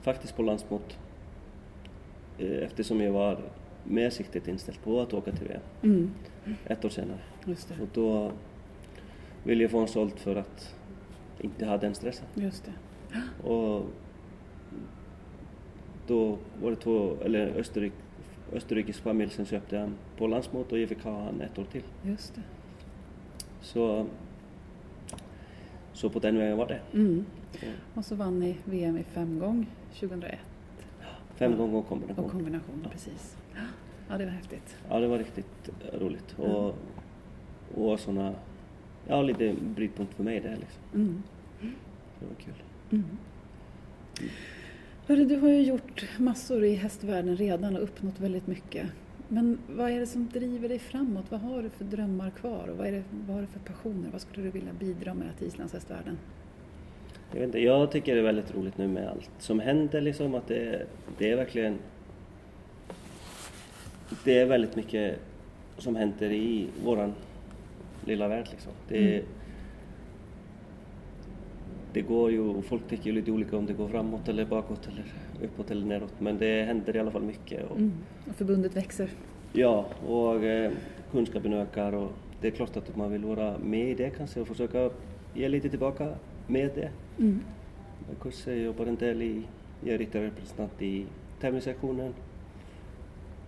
faktiskt 0.02 0.36
på 0.36 0.42
landsmot 0.44 0.98
eh, 2.40 2.58
eftersom 2.64 3.02
jag 3.02 3.12
var 3.12 3.38
med 3.84 4.14
siktet 4.14 4.48
inställt 4.48 4.84
på 4.84 5.02
att 5.02 5.14
åka 5.14 5.32
till 5.32 5.48
VM 5.48 5.62
Mm. 5.84 6.12
ett 6.66 6.86
år 6.86 6.90
senare. 6.90 7.20
Och 7.82 7.88
då 7.94 8.32
ville 9.44 9.62
jag 9.64 9.72
få 9.72 9.78
honom 9.78 9.88
sålt 9.88 10.20
för 10.20 10.36
att 10.36 10.76
inte 11.42 11.66
ha 11.66 11.78
den 11.78 11.96
stressen. 11.96 12.26
Just 12.36 12.66
det. 12.66 12.74
Och 13.48 13.86
då 16.08 16.38
var 16.62 16.70
det 16.70 16.76
två, 16.76 17.18
eller 17.26 17.48
Österrik, 17.48 17.94
Österrikes 18.54 19.00
familj 19.00 19.32
som 19.32 19.46
köpte 19.46 19.78
han 19.78 19.96
på 20.18 20.28
landsmot 20.28 20.72
och 20.72 20.80
jag 20.80 20.90
fick 20.90 21.04
ha 21.04 21.24
han 21.24 21.42
ett 21.42 21.60
år 21.60 21.66
till. 21.72 21.84
Just 22.04 22.36
det. 22.36 22.42
Så, 23.62 24.06
så 25.94 26.10
på 26.10 26.20
den 26.20 26.38
vägen 26.38 26.58
var 26.58 26.68
det. 26.68 26.80
Mm. 26.94 27.26
Och 27.94 27.98
Och 27.98 28.06
så 28.06 28.16
vann 28.16 28.40
ni 28.40 28.58
VM 28.66 28.98
i 28.98 29.04
fem 29.04 29.40
gång 29.40 29.68
2001. 30.00 30.40
Fem 31.36 31.58
gånger 31.58 31.82
kombination. 31.82 32.26
Och 32.26 32.32
kombination, 32.32 32.88
precis. 32.92 33.38
Ja, 34.10 34.18
det 34.18 34.26
var 34.26 34.32
häftigt. 34.32 34.78
Ja, 34.90 35.00
det 35.00 35.08
var 35.08 35.18
riktigt 35.18 35.70
roligt. 35.94 36.36
Och, 36.40 36.76
och 37.76 38.00
såna, 38.00 38.34
ja 39.08 39.22
lite 39.22 39.56
brytpunkt 39.76 40.14
för 40.14 40.24
mig 40.24 40.40
det 40.40 40.56
liksom. 40.56 40.82
Mm. 40.94 41.24
Det 42.20 42.26
var 42.26 42.36
kul. 42.36 42.64
Mm. 42.92 43.06
Hörru, 45.08 45.26
du 45.26 45.36
har 45.36 45.50
ju 45.50 45.62
gjort 45.62 46.06
massor 46.18 46.64
i 46.64 46.74
hästvärlden 46.76 47.38
redan 47.38 47.76
och 47.76 47.84
uppnått 47.84 48.20
väldigt 48.20 48.48
mycket. 48.48 48.88
Men 49.28 49.60
vad 49.70 49.92
är 49.92 50.00
det 50.00 50.06
som 50.08 50.30
driver 50.34 50.70
dig 50.70 50.80
framåt? 50.80 51.26
Vad 51.30 51.40
har 51.40 51.64
du 51.64 51.70
för 51.70 51.84
drömmar 51.84 52.30
kvar? 52.30 52.68
Och 52.68 52.78
vad, 52.78 52.88
är 52.88 52.92
det, 52.92 53.04
vad 53.28 53.36
har 53.36 53.42
du 53.42 53.48
för 53.48 53.60
passioner? 53.60 54.10
Vad 54.12 54.22
skulle 54.22 54.44
du 54.44 54.52
vilja 54.52 54.74
bidra 54.80 55.14
med 55.14 55.28
till 55.38 55.48
islandshästvärlden? 55.48 56.18
Jag, 57.32 57.40
vet 57.40 57.48
inte, 57.48 57.60
jag 57.60 57.92
tycker 57.92 58.16
det 58.16 58.22
är 58.22 58.24
väldigt 58.24 58.56
roligt 58.56 58.78
nu 58.78 58.88
med 58.88 59.08
allt 59.08 59.30
som 59.40 59.60
händer 59.60 60.02
liksom. 60.02 60.36
Att 60.36 60.48
det, 60.48 60.86
det 61.18 61.32
är 61.32 61.36
verkligen... 61.36 61.78
Det 64.24 64.40
är 64.40 64.46
väldigt 64.46 64.76
mycket 64.76 65.20
som 65.78 65.96
händer 65.96 66.32
i 66.32 66.68
våran 66.84 67.14
lilla 68.06 68.28
värld 68.28 68.48
liksom. 68.52 68.72
Det, 68.88 69.14
Mm. 69.14 69.26
Det 71.98 72.04
går 72.04 72.32
ju, 72.32 72.62
folk 72.62 72.88
tycker 72.90 73.06
ju 73.06 73.12
lite 73.12 73.32
olika 73.32 73.58
om 73.58 73.66
det 73.66 73.74
går 73.74 73.88
framåt 73.88 74.28
eller 74.30 74.46
bakåt 74.46 74.88
eller 74.88 75.04
uppåt 75.44 75.72
eller 75.72 75.86
neråt. 75.86 76.14
Men 76.20 76.38
det 76.38 76.64
händer 76.64 76.96
i 76.96 77.00
alla 77.00 77.12
fall 77.12 77.22
mycket. 77.24 77.72
Och, 77.72 77.78
Mm. 77.78 77.92
Och 78.30 78.36
förbundet 78.36 78.76
växer. 78.76 79.10
Ja, 79.54 79.86
och 80.08 80.44
eh, 80.44 80.72
kunskapen 81.12 81.54
ökar 81.54 81.94
och 81.94 82.12
det 82.42 82.48
är 82.48 82.52
klart 82.52 82.78
att 82.78 82.96
man 82.96 83.12
vill 83.12 83.26
vara 83.26 83.58
med 83.58 83.90
i 83.90 83.94
det 83.94 84.10
kanske 84.10 84.40
och 84.42 84.48
försöka 84.48 84.90
ge 85.34 85.50
lite 85.50 85.70
tillbaka 85.70 86.10
med 86.48 86.72
det. 86.76 86.90
Mm. 87.20 87.40
Kurser 88.22 88.56
jobbar 88.56 88.86
en 88.86 88.96
del 88.96 89.22
i, 89.22 89.42
jag 89.84 89.94
är 89.94 89.98
ryttarrepresentant 89.98 90.82
i 90.82 91.06
tävlingssektionen. 91.42 92.14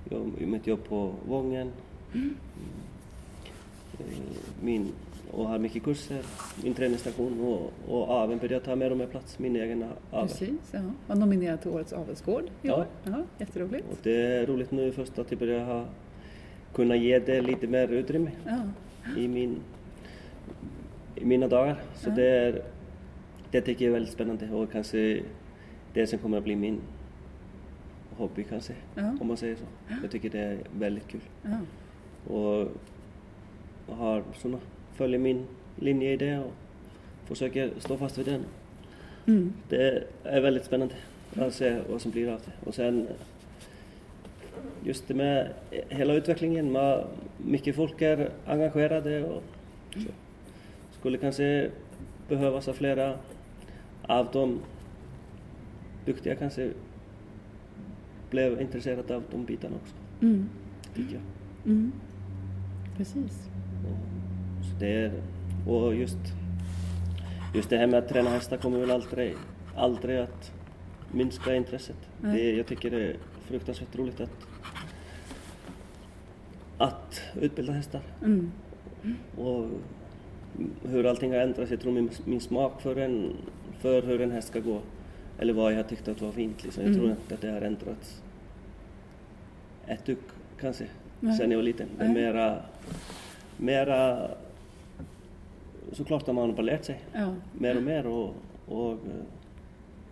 Jag 0.09 0.47
mitt 0.47 0.67
jobb 0.67 0.83
på 0.89 1.11
Vången. 1.27 1.71
Mm. 2.13 2.35
Eh, 3.99 4.05
Min, 4.61 4.91
och 5.31 5.47
har 5.47 5.59
mycket 5.59 5.83
kurser, 5.83 6.21
min 6.63 6.73
träningsstation 6.73 7.39
och, 7.41 7.71
och 7.95 8.09
aveln 8.09 8.39
börjar 8.39 8.59
ta 8.59 8.75
mer 8.75 8.91
och 8.91 8.97
mer 8.97 9.05
plats, 9.07 9.39
min 9.39 9.55
egen 9.55 9.83
avel. 10.11 10.27
Precis, 10.27 10.49
ja. 10.71 10.79
Var 11.07 11.15
nominerad 11.15 11.61
till 11.61 11.71
Årets 11.71 11.93
avelsgård 11.93 12.43
i 12.43 12.67
Ja. 12.67 12.75
år. 12.77 12.85
Ja, 13.03 13.23
jätteroligt. 13.37 13.85
Och 13.91 13.97
det 14.03 14.21
är 14.21 14.45
roligt 14.45 14.71
nu 14.71 14.91
först 14.91 15.19
att 15.19 15.31
jag 15.31 15.39
börjar 15.39 15.65
ha, 15.65 15.85
kunna 16.73 16.95
ge 16.95 17.19
det 17.19 17.41
lite 17.41 17.67
mer 17.67 17.87
utrymme. 17.87 18.31
Ja. 18.45 18.57
i, 19.17 19.27
min, 19.27 19.57
i 21.15 21.25
mina 21.25 21.47
dagar. 21.47 21.81
Så 21.95 22.09
Ja. 22.09 22.15
det, 22.15 22.29
är, 22.29 22.61
det 23.51 23.61
tycker 23.61 23.85
jag 23.85 23.89
är 23.89 23.93
väldigt 23.93 24.13
spännande 24.13 24.49
och 24.51 24.71
kanske 24.71 25.21
det 25.93 26.07
som 26.07 26.19
kommer 26.19 26.37
att 26.37 26.43
bli 26.43 26.55
min 26.55 26.81
hobby 28.17 28.43
kanske, 28.43 28.73
Ja. 28.95 29.17
om 29.21 29.27
man 29.27 29.37
säger 29.37 29.55
så. 29.55 29.63
Jag 30.01 30.11
tycker 30.11 30.29
det 30.29 30.39
är 30.39 30.57
väldigt 30.79 31.07
kul. 31.07 31.21
Och 32.27 32.67
har 33.95 34.23
såna, 34.37 34.57
följer 34.99 35.19
min 35.19 35.45
linje 35.75 36.11
i 36.13 36.17
det 36.17 36.39
och 36.39 36.51
försöker 37.25 37.71
stå 37.77 37.97
fast 37.97 38.17
vid 38.17 38.25
den. 38.25 38.43
Mm. 39.27 39.53
Det 39.69 40.03
är 40.23 40.41
väldigt 40.41 40.65
spännande 40.65 40.95
att 41.35 41.53
se 41.53 41.79
vad 41.89 42.01
som 42.01 42.11
blir 42.11 42.27
av 42.29 42.39
det. 42.45 42.67
Och 42.67 42.75
sen 42.75 43.07
just 44.83 45.07
det 45.07 45.13
med 45.13 45.53
hela 45.89 46.13
utvecklingen, 46.13 46.71
med 46.71 47.05
mycket 47.37 47.75
folk 47.75 48.01
är 48.01 48.29
engagerade 48.45 49.23
och 49.23 49.43
så. 49.93 50.11
skulle 50.99 51.17
kanske 51.17 51.69
behövas 52.29 52.67
av 52.67 52.73
flera 52.73 53.15
av 54.01 54.27
de 54.33 54.59
duktiga 56.05 56.35
kanske 56.35 56.71
blev 58.29 58.61
intresserade 58.61 59.15
av 59.15 59.23
de 59.31 59.45
bitarna 59.45 59.75
också, 59.75 59.95
Mm. 60.21 60.49
tycker 60.95 61.13
jag. 61.13 61.21
Mm. 61.65 61.91
Precis. 62.97 63.48
Det 64.79 64.87
är, 64.93 65.11
och 65.67 65.95
just, 65.95 66.17
just 67.55 67.69
det 67.69 67.77
här 67.77 67.87
med 67.87 67.99
att 67.99 68.09
träna 68.09 68.29
hästar 68.29 68.57
kommer 68.57 68.79
väl 68.79 68.91
aldrig, 68.91 69.35
aldrig 69.75 70.17
att 70.17 70.51
minska 71.11 71.55
intresset. 71.55 71.95
Det, 72.21 72.51
jag 72.51 72.67
tycker 72.67 72.91
det 72.91 73.01
är 73.07 73.15
fruktansvärt 73.41 73.95
roligt 73.95 74.21
att, 74.21 74.47
att 76.77 77.21
utbilda 77.41 77.73
hästar. 77.73 78.01
Mm. 78.23 78.51
Och 79.37 79.65
hur 80.87 81.05
allting 81.05 81.31
har 81.31 81.39
ändrats. 81.39 81.71
Jag 81.71 81.79
tror 81.79 81.91
min, 81.91 82.09
min 82.25 82.41
smak 82.41 82.81
för, 82.81 82.95
en, 82.95 83.33
för 83.79 84.01
hur 84.01 84.21
en 84.21 84.31
häst 84.31 84.47
ska 84.47 84.59
gå, 84.59 84.81
eller 85.39 85.53
vad 85.53 85.71
jag 85.71 85.77
har 85.77 85.83
tyckt 85.83 86.07
att 86.07 86.21
var 86.21 86.31
fint, 86.31 86.63
liksom. 86.63 86.83
jag 86.83 86.89
Mm. 86.91 86.99
tror 86.99 87.11
inte 87.11 87.35
att 87.35 87.41
det 87.41 87.51
har 87.51 87.61
ändrats 87.61 88.21
ett 89.87 90.05
dugg 90.05 90.17
kanske, 90.59 90.85
Nej. 91.19 91.37
sen 91.37 91.51
jag 91.51 91.57
var 91.57 91.63
liten. 91.63 91.87
Det 91.97 92.05
är 92.05 92.09
mera, 92.13 92.57
mera 93.57 94.29
såklart 95.91 96.27
har 96.27 96.33
man 96.33 96.55
bara 96.55 96.61
lärt 96.61 96.85
sig 96.85 96.99
Ja. 97.13 97.33
mer 97.53 97.77
och 97.77 97.83
mer 97.83 98.07
och, 98.07 98.33
och 98.67 98.91
eh, 98.91 98.97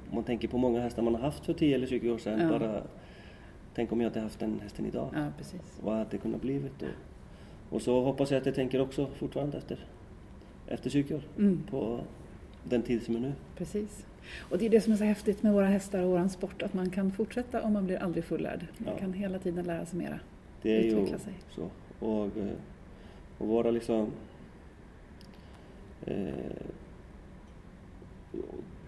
om 0.10 0.16
man 0.16 0.24
tänker 0.24 0.48
på 0.48 0.58
många 0.58 0.82
hästar 0.82 1.02
man 1.04 1.16
har 1.16 1.22
haft 1.22 1.46
för 1.46 1.54
10 1.54 1.76
eller 1.76 1.88
20 1.88 2.12
år 2.12 2.18
sedan. 2.18 2.40
Ja. 2.40 2.60
Bara, 2.60 2.82
tänk 3.76 3.92
om 3.92 4.02
jag 4.02 4.10
hade 4.10 4.20
haft 4.20 4.40
den 4.40 4.60
hästen 4.64 4.86
idag. 4.86 5.10
ja, 5.16 5.28
precis. 5.38 5.80
Vad 5.84 5.94
hade 5.98 6.10
det 6.10 6.18
kunnat 6.18 6.42
blivit? 6.42 6.82
Och, 6.82 6.88
och 7.76 7.82
så 7.82 8.02
hoppas 8.04 8.32
jag 8.32 8.40
att 8.40 8.46
jag 8.46 8.56
tänker 8.56 8.82
också 8.82 9.08
fortfarande 9.16 9.58
efter, 9.58 9.80
efter 10.68 10.90
20 10.90 11.16
år 11.16 11.22
Mm. 11.38 11.64
på 11.70 12.00
den 12.64 12.82
tid 12.82 13.04
som 13.04 13.16
är 13.16 13.20
nu. 13.20 13.34
Precis. 13.58 14.06
Och 14.50 14.58
det 14.58 14.66
är 14.66 14.70
det 14.70 14.82
som 14.82 14.94
är 14.94 14.98
så 14.98 15.04
häftigt 15.04 15.44
med 15.44 15.54
våra 15.54 15.66
hästar 15.66 16.04
och 16.04 16.10
våran 16.10 16.30
sport, 16.30 16.62
att 16.62 16.74
man 16.74 16.90
kan 16.90 17.12
fortsätta 17.12 17.62
och 17.62 17.72
man 17.72 17.86
blir 17.86 17.98
aldrig 17.98 18.24
fullärd. 18.24 18.68
Man 18.78 18.94
Ja. 18.94 19.00
kan 19.00 19.14
hela 19.14 19.40
tiden 19.40 19.66
lära 19.66 19.86
sig 19.86 20.00
mera. 20.00 20.20
Det 20.62 20.78
är 20.78 20.84
ju 20.84 20.90
Utveckla 20.90 21.18
sig. 21.20 21.34
så. 21.50 21.70
Och, 22.06 22.38
eh, 22.38 22.48
och 23.38 23.48
vara 23.48 23.72
liksom 23.72 24.12
eh, 26.08 26.64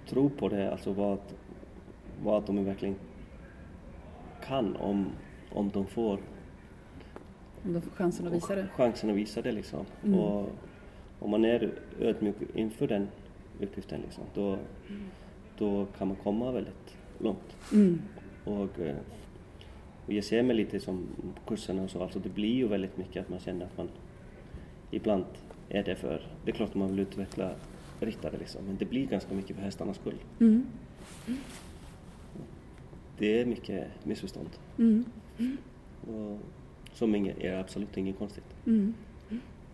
tro 0.10 0.30
på 0.30 0.50
det, 0.50 0.72
alltså 0.72 0.94
vad, 0.94 1.20
vad 2.24 2.46
de 2.46 2.66
verkligen 2.66 2.96
kan 4.44 4.76
om, 4.76 5.06
om 5.52 5.70
de 5.70 5.86
får 5.86 6.20
Om 7.66 7.74
de 7.74 7.82
får 7.82 7.92
chansen 7.92 8.28
att 8.28 8.34
visa 8.34 8.56
det. 8.56 8.68
chansen 8.76 9.10
att 9.10 9.16
visa 9.16 9.42
det 9.42 9.52
liksom. 9.52 9.86
Mm. 10.04 10.20
Och 10.20 10.50
om 11.20 11.32
man 11.32 11.46
är 11.46 11.72
ödmjuk 12.00 12.36
inför 12.56 12.88
den 12.88 13.08
uppgiften 13.62 14.02
liksom, 14.02 14.24
då, 14.34 14.58
då 15.58 15.86
kan 15.98 16.08
man 16.08 16.18
komma 16.18 16.52
väldigt 16.52 16.98
långt. 17.18 17.56
Mm. 17.74 18.02
Och, 18.46 18.80
eh, 18.80 18.96
och 20.06 20.14
jag 20.14 20.24
ser 20.24 20.44
mig 20.44 20.56
lite 20.56 20.80
som 20.80 21.08
kurserna 21.48 21.84
och 21.84 21.90
så, 21.90 22.04
alltså 22.04 22.20
det 22.20 22.30
blir 22.30 22.54
ju 22.56 22.68
väldigt 22.68 22.98
mycket 22.98 23.24
att 23.24 23.30
man 23.30 23.40
känner 23.40 23.66
att 23.66 23.78
man 23.78 23.90
ibland 24.92 25.26
är 25.70 25.84
det 25.84 25.96
för, 25.96 26.22
det 26.46 26.52
är 26.52 26.56
klart 26.56 26.70
att 26.70 26.76
man 26.76 26.90
vill 26.90 27.00
utveckla 27.00 27.52
ryttare 28.00 28.38
liksom, 28.38 28.66
men 28.66 28.78
det 28.78 28.86
blir 28.86 29.06
ganska 29.06 29.36
mycket 29.36 29.56
för 29.56 29.64
hästarnas 29.64 29.98
skull. 29.98 30.18
Mm. 30.40 30.66
Det 33.18 33.42
är 33.42 33.46
mycket 33.46 33.88
missförstånd. 34.04 34.50
Mm. 34.78 35.06
Och 36.02 36.40
som 36.94 37.16
ingen, 37.16 37.42
är 37.42 37.54
absolut 37.54 37.98
inget 37.98 38.18
konstigt. 38.18 38.56
Mm. 38.66 38.94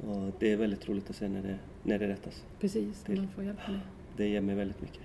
Och 0.07 0.31
det 0.39 0.51
är 0.51 0.57
väldigt 0.57 0.89
roligt 0.89 1.09
att 1.09 1.15
se 1.15 1.27
när 1.27 1.41
det, 1.41 1.57
när 1.83 1.99
det 1.99 2.07
rättas. 2.07 2.45
Precis, 2.59 3.03
Till. 3.03 3.17
man 3.17 3.27
får 3.27 3.43
hjälp 3.43 3.59
med 3.67 3.75
det. 3.75 4.23
Det 4.23 4.29
ger 4.29 4.41
mig 4.41 4.55
väldigt 4.55 4.81
mycket. 4.81 5.01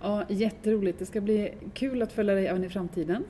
Ja, 0.00 0.24
jätteroligt. 0.28 0.98
Det 0.98 1.06
ska 1.06 1.20
bli 1.20 1.54
kul 1.74 2.02
att 2.02 2.12
följa 2.12 2.34
dig 2.34 2.46
även 2.46 2.64
i 2.64 2.68
framtiden. 2.68 3.24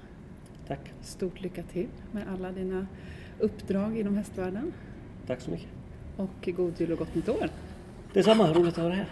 Tack. 0.66 0.92
Stort 1.00 1.40
lycka 1.40 1.62
till 1.62 1.88
med 2.12 2.28
alla 2.28 2.52
dina 2.52 2.86
uppdrag 3.38 3.98
inom 3.98 4.16
hästvärlden. 4.16 4.72
Tack 5.26 5.40
så 5.40 5.50
mycket. 5.50 5.68
Och 6.16 6.48
god 6.56 6.80
jul 6.80 6.92
och 6.92 6.98
gott 6.98 7.14
nytt 7.14 7.28
år! 7.28 7.48
Detsamma, 8.12 8.52
roligt 8.52 8.78
att 8.78 8.84
vara 8.84 8.94
här. 8.94 9.06